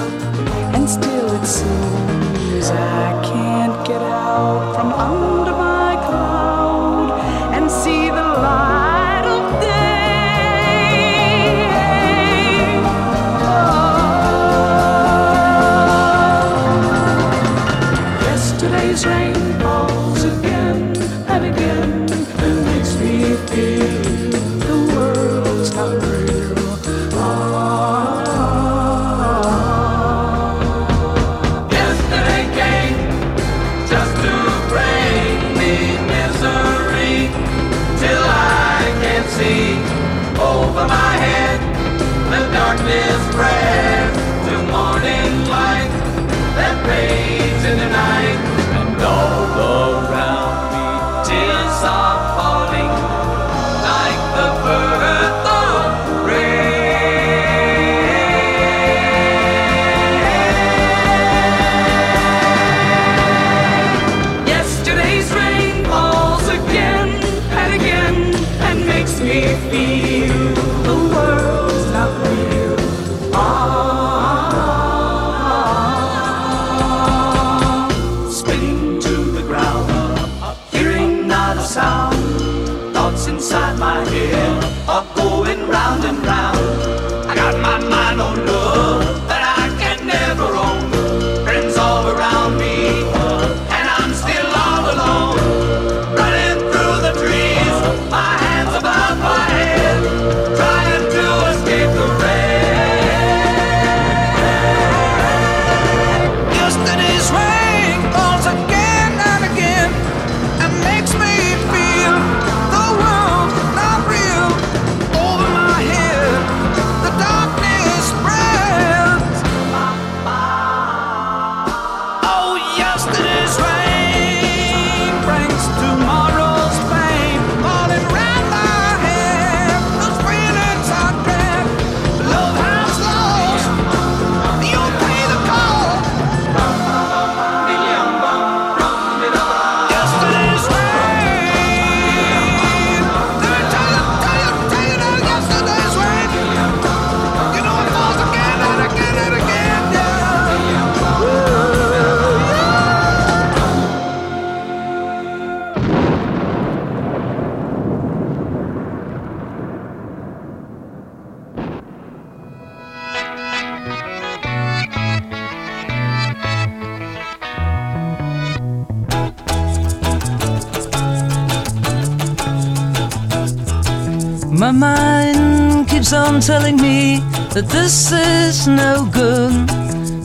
That 177.60 177.68
this 177.68 178.10
is 178.12 178.66
no 178.66 179.06
good. 179.12 179.52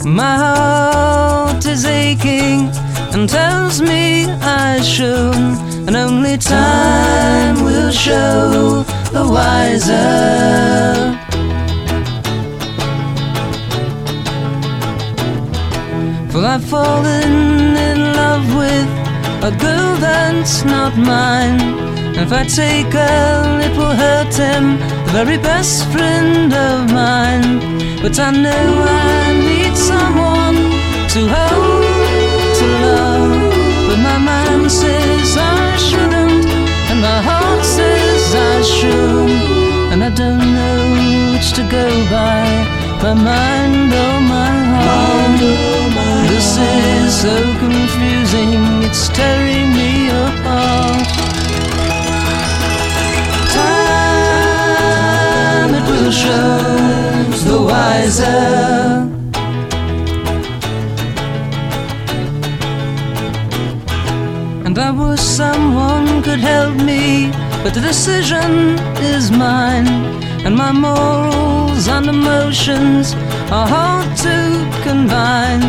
My 0.06 0.36
heart 0.38 1.66
is 1.66 1.84
aching 1.84 2.70
and 3.14 3.28
tells 3.28 3.82
me 3.82 4.26
I 4.42 4.82
should, 4.82 5.36
and 5.88 5.96
only 5.96 6.38
time 6.38 7.56
will 7.64 7.92
show 7.92 8.84
the 9.12 9.28
wiser. 9.28 10.06
For 16.32 16.42
I've 16.54 16.64
fallen 16.64 17.76
in 17.90 18.00
love 18.22 18.48
with 18.62 18.90
a 19.50 19.52
girl 19.60 19.96
that's 19.98 20.64
not 20.64 20.96
mine. 20.98 21.60
If 22.18 22.32
I 22.32 22.46
take 22.46 22.94
her, 22.94 23.60
it 23.66 23.76
will 23.78 23.96
hurt 24.04 24.34
him, 24.34 24.80
very 25.16 25.38
best 25.38 25.88
friend 25.94 26.54
of 26.54 26.92
mine. 26.92 27.60
But 28.02 28.20
I 28.20 28.32
know 28.32 28.66
I 28.84 29.32
need 29.50 29.74
someone 29.78 30.60
to 31.14 31.22
hold, 31.36 31.86
to 32.58 32.66
love. 32.84 33.32
But 33.88 34.00
my 34.10 34.18
mind 34.18 34.70
says 34.70 35.38
I 35.38 35.78
shouldn't, 35.88 36.46
and 36.90 37.00
my 37.00 37.20
heart 37.30 37.64
says 37.64 38.24
I 38.52 38.56
should. 38.76 39.32
And 39.92 40.04
I 40.04 40.10
don't 40.10 40.48
know 40.58 40.80
which 41.32 41.50
to 41.58 41.64
go 41.78 41.88
by, 42.12 42.44
my 43.02 43.14
mind 43.14 43.94
or 44.04 44.16
my 44.36 44.54
heart. 44.74 45.40
This 46.28 46.58
is 46.58 47.22
so 47.24 47.36
confusing, 47.64 48.84
it's 48.84 49.08
tearing 49.08 49.70
me 49.80 50.10
apart. 50.10 51.25
The 56.16 57.62
wiser. 57.62 58.26
And 64.66 64.80
I 64.80 64.92
wish 64.92 65.20
someone 65.20 66.24
could 66.24 66.40
help 66.40 66.76
me, 66.76 67.32
but 67.64 67.74
the 67.74 67.82
decision 67.82 68.80
is 69.14 69.30
mine. 69.30 69.88
And 70.46 70.56
my 70.56 70.72
morals 70.72 71.88
and 71.90 72.08
emotions 72.08 73.14
are 73.52 73.68
hard 73.68 74.08
to 74.26 74.38
combine. 74.84 75.64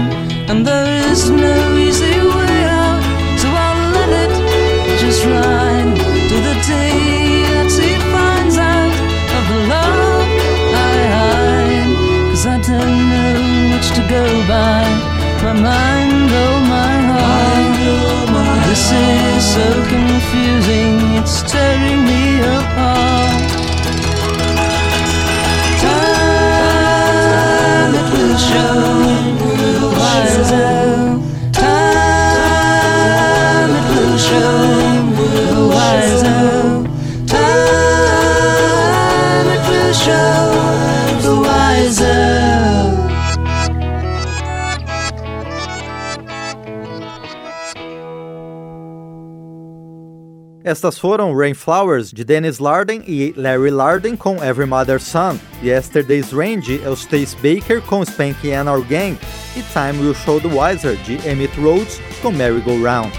And 0.48 0.64
there 0.64 1.10
is 1.10 1.28
no 1.28 1.76
easy 1.76 2.18
way 2.34 2.58
out, 2.82 3.02
so 3.40 3.48
I'll 3.48 3.90
let 3.98 4.10
it 4.22 5.00
just 5.00 5.24
ride 5.24 5.96
to 6.30 6.36
the 6.48 6.54
day 6.68 6.85
don't 12.66 13.08
know 13.10 13.70
which 13.72 13.88
to 13.94 14.02
go 14.08 14.24
by, 14.48 14.82
my 15.44 15.52
mind 15.52 16.32
or 16.32 16.60
my 16.66 16.96
heart. 17.10 17.76
This 18.66 18.90
is 18.90 19.44
so 19.54 19.66
confusing, 19.86 21.14
it's 21.14 21.42
tearing 21.42 22.02
me 22.04 22.40
apart. 22.40 23.50
Time 25.80 27.94
it 27.94 28.06
will 28.12 28.36
show. 28.36 28.96
Estas 50.66 50.98
foram 50.98 51.32
Rainflowers, 51.32 52.10
de 52.10 52.24
Dennis 52.24 52.58
Larden 52.58 53.00
e 53.06 53.32
Larry 53.36 53.70
Larden 53.70 54.16
com 54.16 54.42
Every 54.42 54.66
Mother's 54.66 55.04
Son, 55.04 55.38
Yesterday's 55.62 56.32
Range 56.32 56.80
é 56.84 56.90
o 56.90 56.96
Stace 56.96 57.36
Baker 57.36 57.80
com 57.82 58.02
Spanky 58.02 58.52
and 58.52 58.68
Our 58.68 58.84
Gang 58.84 59.16
e 59.54 59.62
Time 59.62 60.02
Will 60.02 60.12
Show 60.12 60.40
the 60.40 60.48
Wiser, 60.48 60.96
de 61.04 61.24
Emmett 61.24 61.56
Rhodes 61.60 62.00
com 62.20 62.32
Merry 62.32 62.60
Go 62.62 62.82
Round. 62.82 63.12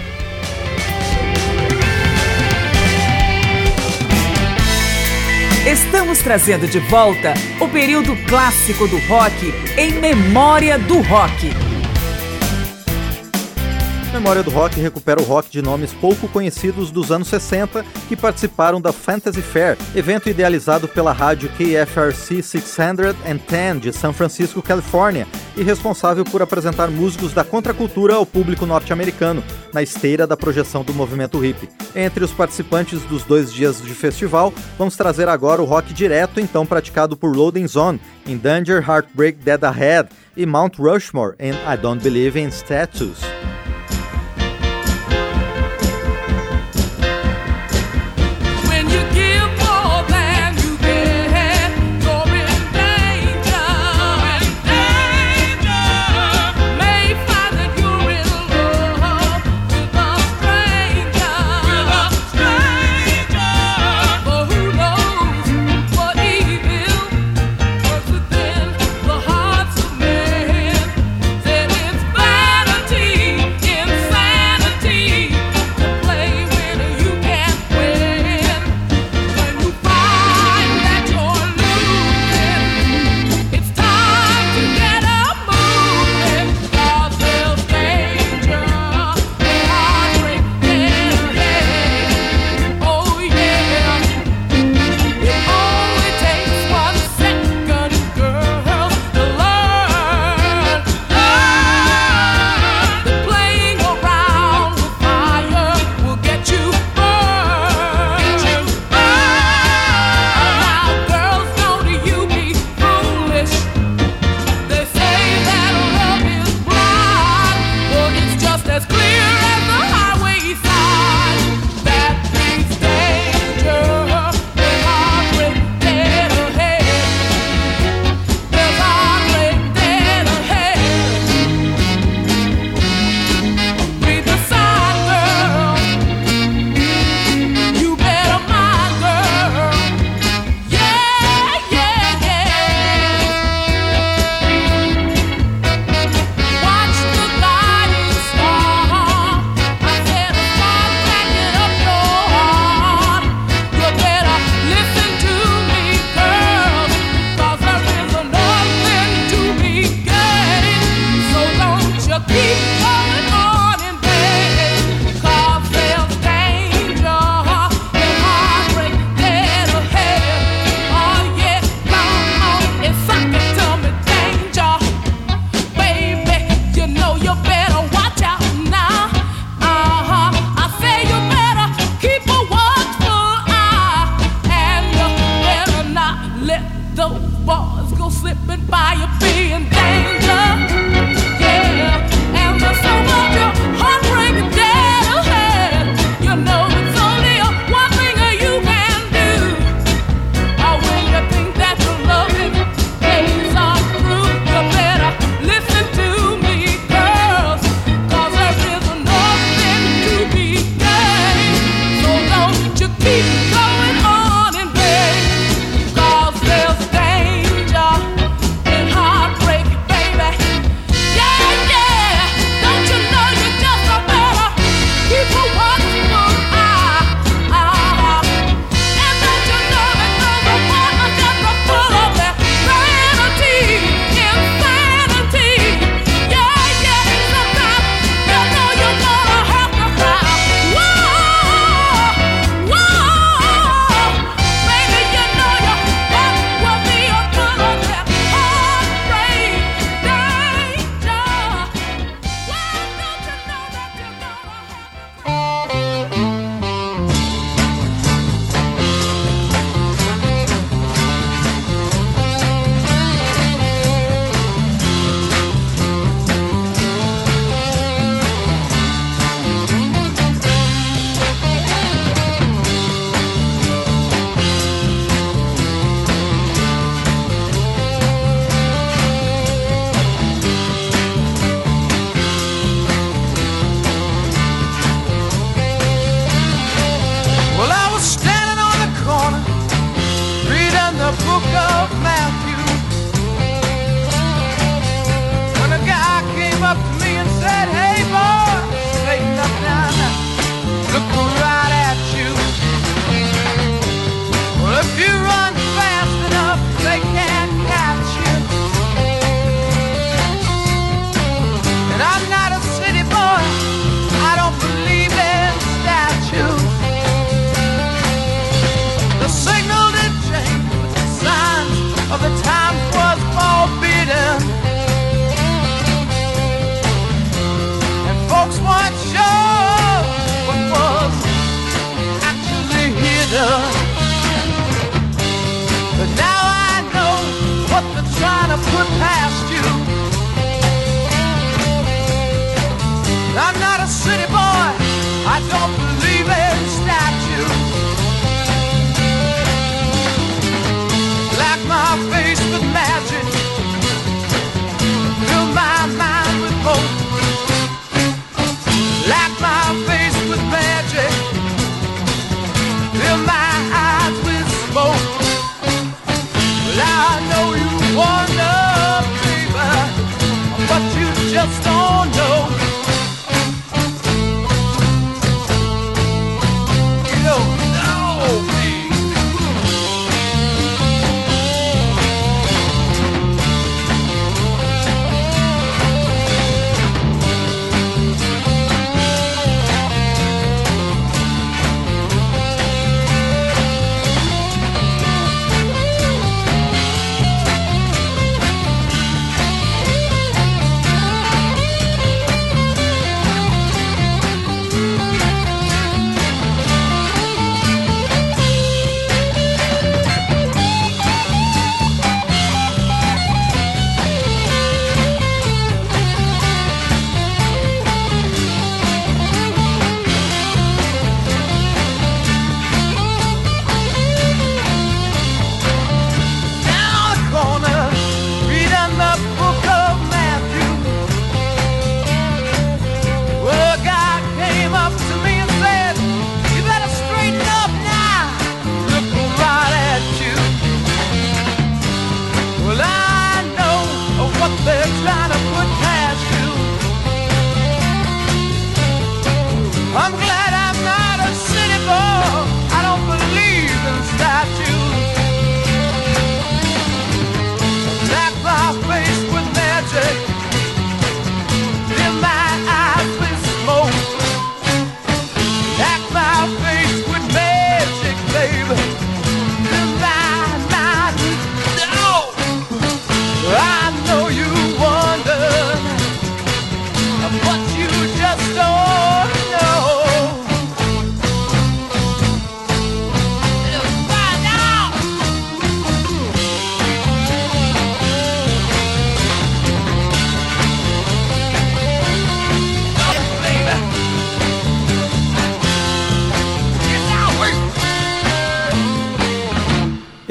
Estamos 5.66 6.18
trazendo 6.18 6.66
de 6.66 6.80
volta 6.80 7.32
o 7.62 7.68
período 7.68 8.14
clássico 8.26 8.86
do 8.86 8.98
rock 9.06 9.54
em 9.78 9.92
memória 9.92 10.78
do 10.78 11.00
rock. 11.00 11.67
Memória 14.12 14.42
do 14.42 14.50
Rock 14.50 14.80
recupera 14.80 15.20
o 15.20 15.24
rock 15.24 15.50
de 15.50 15.60
nomes 15.60 15.92
pouco 15.92 16.28
conhecidos 16.28 16.90
dos 16.90 17.12
anos 17.12 17.28
60 17.28 17.84
que 18.08 18.16
participaram 18.16 18.80
da 18.80 18.92
Fantasy 18.92 19.42
Fair, 19.42 19.76
evento 19.94 20.30
idealizado 20.30 20.88
pela 20.88 21.12
rádio 21.12 21.50
KFRC 21.50 22.42
610 22.42 23.80
de 23.80 23.92
São 23.92 24.12
Francisco, 24.12 24.62
Califórnia, 24.62 25.26
e 25.56 25.62
responsável 25.62 26.24
por 26.24 26.40
apresentar 26.40 26.88
músicos 26.88 27.32
da 27.34 27.44
contracultura 27.44 28.14
ao 28.14 28.24
público 28.24 28.64
norte-americano, 28.64 29.44
na 29.72 29.82
esteira 29.82 30.26
da 30.26 30.36
projeção 30.36 30.82
do 30.82 30.94
movimento 30.94 31.38
hippie. 31.38 31.68
Entre 31.94 32.24
os 32.24 32.32
participantes 32.32 33.02
dos 33.02 33.24
dois 33.24 33.52
dias 33.52 33.82
de 33.82 33.94
festival, 33.94 34.54
vamos 34.78 34.96
trazer 34.96 35.28
agora 35.28 35.60
o 35.60 35.66
rock 35.66 35.92
direto 35.92 36.40
então 36.40 36.64
praticado 36.64 37.16
por 37.16 37.36
Loading 37.36 37.66
Zone, 37.66 38.00
em 38.26 38.36
Danger, 38.36 38.82
Heartbreak, 38.88 39.38
Dead 39.38 39.62
Ahead 39.64 40.08
e 40.36 40.46
Mount 40.46 40.78
Rushmore 40.78 41.34
em 41.38 41.50
I 41.50 41.76
Don't 41.80 42.02
Believe 42.02 42.40
in 42.40 42.48
Statues. 42.48 43.18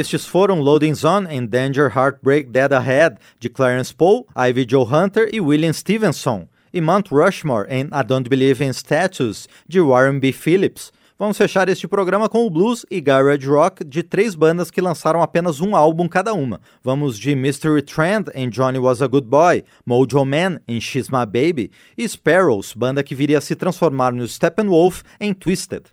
Estes 0.08 0.26
foram 0.26 0.62
Loading 0.62 0.94
Zone 0.94 1.28
and 1.30 1.48
Danger 1.48 1.90
Heartbreak 1.90 2.50
Dead 2.50 2.72
Ahead, 2.72 3.18
de 3.42 3.50
Clarence 3.50 3.94
Poe, 3.94 4.24
Ivy 4.38 4.66
Joe 4.66 4.86
Hunter 4.86 5.30
e 5.34 5.42
William 5.42 5.74
Stevenson, 5.74 6.48
e 6.74 6.80
Mount 6.80 7.12
Rushmore 7.12 7.68
and 7.70 7.90
I 7.92 8.06
Don't 8.06 8.30
Believe 8.30 8.64
in 8.64 8.72
Statues, 8.72 9.50
de 9.68 9.82
Warren 9.82 10.22
B. 10.22 10.32
Phillips. 10.32 10.94
Vamos 11.20 11.38
fechar 11.38 11.68
este 11.68 11.90
programa 11.90 12.30
com 12.30 12.46
o 12.46 12.50
blues 12.50 12.86
e 12.90 13.02
garage 13.02 13.46
rock 13.50 13.84
de 13.84 14.02
três 14.02 14.34
bandas 14.34 14.72
que 14.72 14.80
lançaram 14.80 15.22
apenas 15.22 15.60
um 15.60 15.76
álbum 15.76 16.08
cada 16.08 16.34
uma. 16.34 16.62
Vamos 16.82 17.20
de 17.20 17.36
Mystery 17.36 17.82
Trend 17.82 18.30
em 18.34 18.50
Johnny 18.50 18.80
Was 18.80 19.02
a 19.02 19.08
Good 19.08 19.28
Boy, 19.28 19.66
Mojo 19.86 20.24
Man 20.24 20.62
em 20.70 20.80
She's 20.80 21.10
My 21.10 21.26
Baby 21.26 21.70
e 21.98 22.08
Sparrows, 22.08 22.74
banda 22.74 23.04
que 23.04 23.14
viria 23.14 23.40
a 23.40 23.42
se 23.42 23.58
transformar 23.58 24.14
no 24.14 24.26
Steppenwolf 24.26 25.02
em 25.20 25.34
Twisted. 25.34 25.84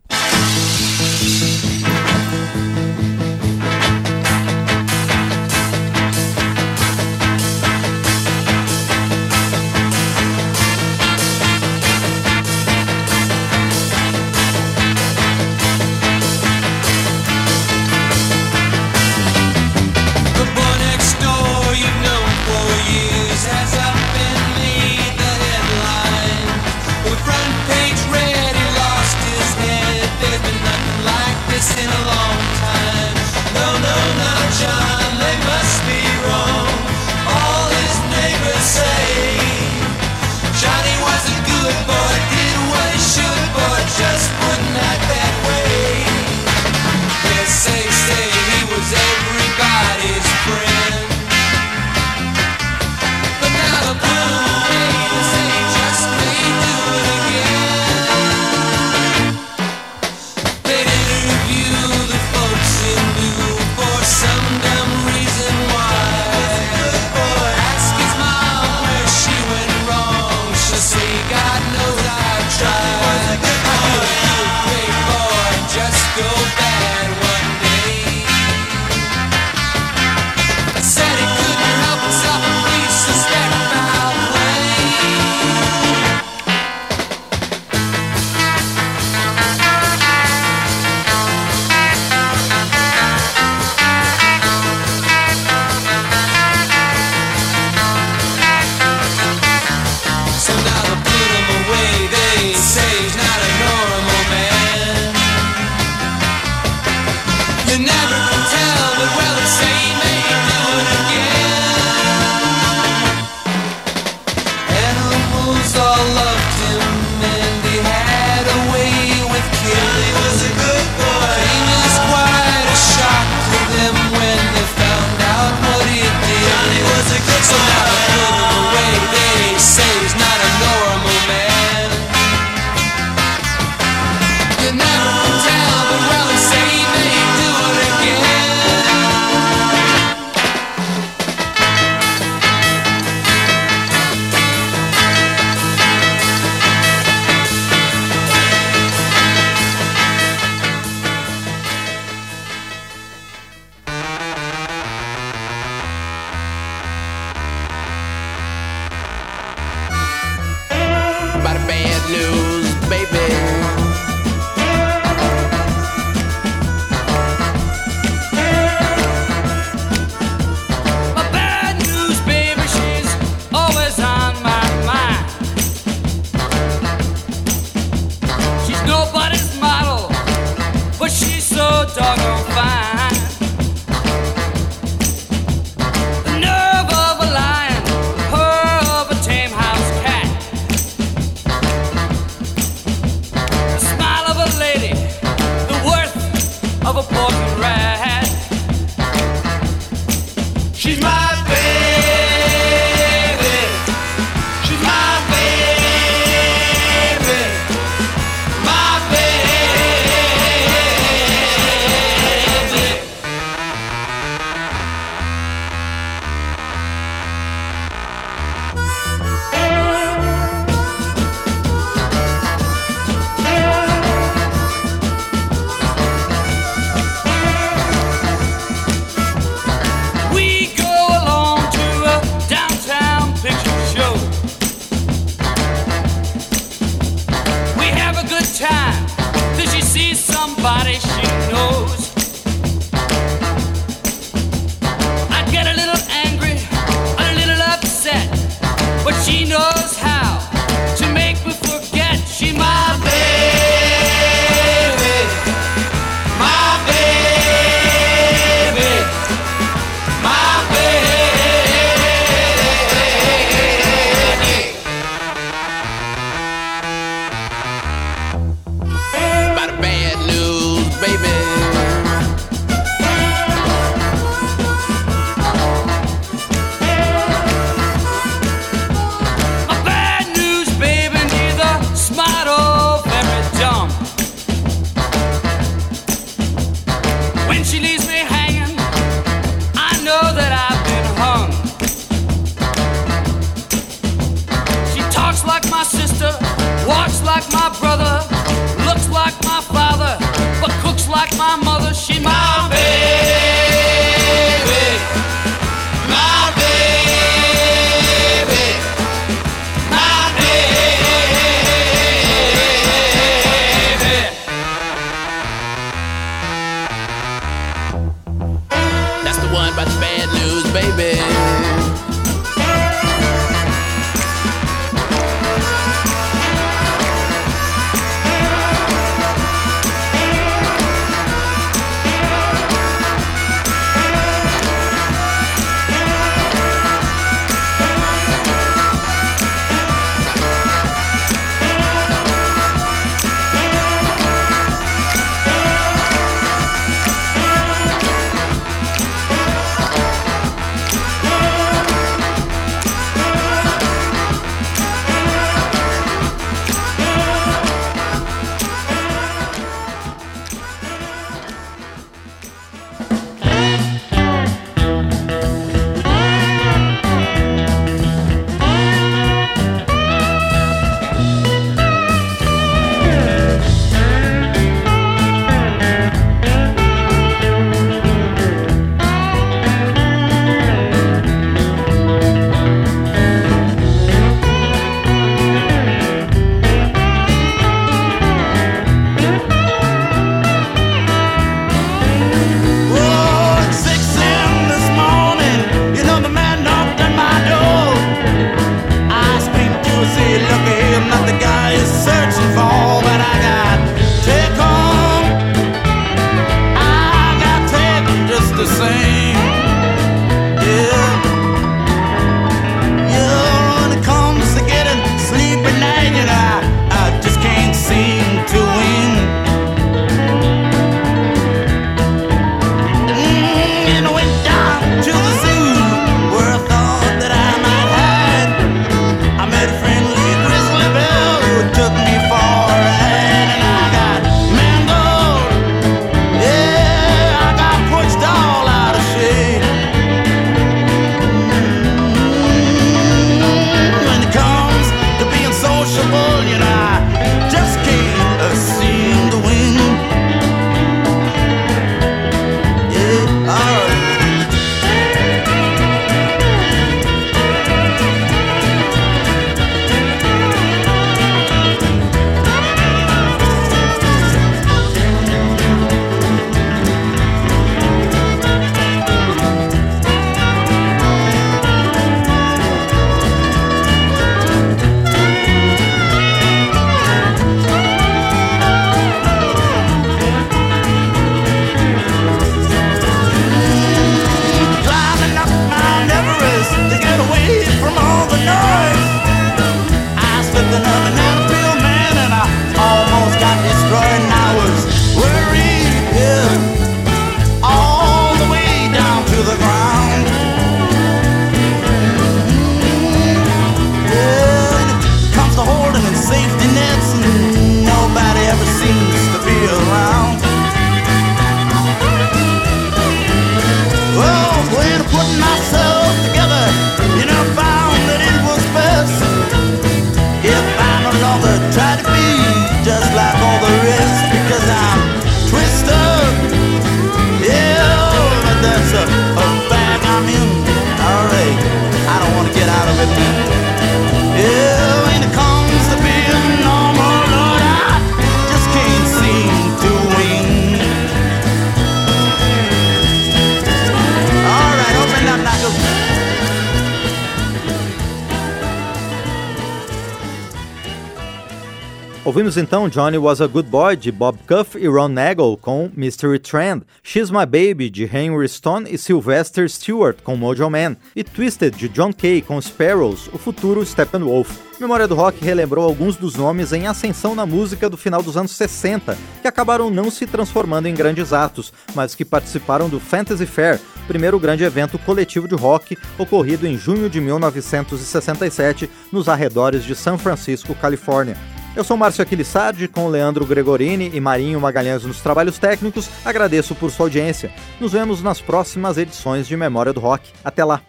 Ouvimos 552.35 552.57
então 552.57 552.89
Johnny 552.89 553.16
Was 553.16 553.41
a 553.41 553.47
Good 553.47 553.68
Boy 553.68 553.97
de 553.97 554.11
Bob 554.11 554.37
Cuff 554.49 554.76
e 554.76 554.89
Ron 554.89 555.07
Nagel 555.07 555.57
com 555.62 555.89
Mystery 555.95 556.41
Trend, 556.41 556.82
She's 557.01 557.30
My 557.30 557.47
Baby 557.47 557.89
de 557.89 558.11
Henry 558.12 558.49
Stone 558.49 558.93
e 558.93 558.99
Sylvester 558.99 559.70
Stewart 559.70 560.16
com 560.20 560.37
Mojo 560.37 560.68
Man 560.68 560.97
e 561.14 561.22
Twisted 561.22 561.76
de 561.76 561.89
John 561.89 562.12
Kay 562.12 562.43
com 562.43 562.61
Sparrows, 562.61 563.28
o 563.32 563.39
futuro 563.39 563.87
Steppenwolf. 563.87 564.51
Memória 564.80 565.07
do 565.07 565.14
Rock 565.14 565.45
relembrou 565.45 565.85
alguns 565.85 566.16
dos 566.16 566.35
nomes 566.35 566.72
em 566.72 566.89
ascensão 566.89 567.37
na 567.37 567.47
música 567.47 567.89
do 567.89 567.97
final 567.97 568.20
dos 568.20 568.37
anos 568.37 568.51
60, 568.51 569.16
que 569.41 569.47
acabaram 569.47 569.89
não 569.89 570.11
se 570.11 570.26
transformando 570.26 570.89
em 570.89 570.95
grandes 570.95 571.32
atos, 571.32 571.72
mas 571.95 572.16
que 572.16 572.24
participaram 572.24 572.89
do 572.89 572.99
Fantasy 572.99 573.47
Fair, 573.47 573.80
primeiro 574.09 574.41
grande 574.41 574.64
evento 574.64 574.99
coletivo 574.99 575.47
de 575.47 575.55
rock 575.55 575.97
ocorrido 576.18 576.66
em 576.66 576.76
junho 576.76 577.09
de 577.09 577.20
1967 577.20 578.91
nos 579.12 579.28
arredores 579.28 579.85
de 579.85 579.95
São 579.95 580.18
Francisco, 580.18 580.74
Califórnia. 580.74 581.53
Eu 581.77 581.83
sou 581.83 581.97
Márcio 581.97 582.22
Aquilissardi, 582.22 582.87
com 582.87 583.09
Leandro 583.09 583.45
Gregorini 583.45 584.11
e 584.14 584.20
Marinho 584.20 584.61
Magalhães 584.61 585.03
nos 585.03 585.20
trabalhos 585.20 585.59
técnicos. 585.59 586.09
Agradeço 586.25 586.72
por 586.75 586.89
sua 586.91 587.07
audiência. 587.07 587.51
Nos 587.81 587.93
vemos 587.93 588.22
nas 588.22 588.41
próximas 588.41 588.97
edições 588.97 589.49
de 589.49 589.57
Memória 589.57 589.93
do 589.93 589.99
Rock. 589.99 590.31
Até 590.45 590.64
lá! 590.64 590.83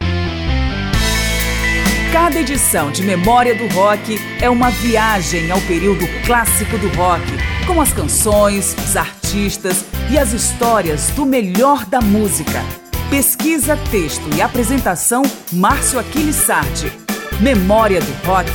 Cada 2.14 2.40
edição 2.40 2.92
de 2.92 3.02
Memória 3.02 3.56
do 3.56 3.68
Rock 3.74 4.20
é 4.40 4.50
uma 4.50 4.70
viagem 4.70 5.50
ao 5.50 5.60
período 5.62 6.06
clássico 6.26 6.78
do 6.78 6.88
rock, 6.90 7.26
com 7.68 7.82
as 7.82 7.92
canções, 7.92 8.76
os 8.78 8.96
artistas 8.96 9.84
e 10.10 10.18
as 10.18 10.34
histórias 10.34 11.10
do 11.10 11.26
melhor 11.26 11.84
da 11.86 12.00
música. 12.00 12.64
Pesquisa, 13.10 13.76
texto 13.92 14.24
e 14.36 14.42
apresentação, 14.42 15.24
Márcio 15.52 16.00
Aquiles 16.00 16.36
Sardi. 16.36 17.05
Memória 17.42 18.00
do 18.00 18.14
Rock 18.26 18.50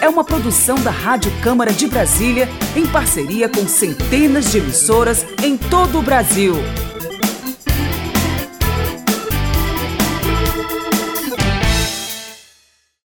é 0.00 0.08
uma 0.08 0.24
produção 0.24 0.74
da 0.82 0.90
Rádio 0.90 1.30
Câmara 1.40 1.72
de 1.72 1.86
Brasília 1.86 2.48
em 2.74 2.84
parceria 2.84 3.48
com 3.48 3.68
centenas 3.68 4.50
de 4.50 4.58
emissoras 4.58 5.24
em 5.44 5.56
todo 5.56 6.00
o 6.00 6.02
Brasil. 6.02 6.54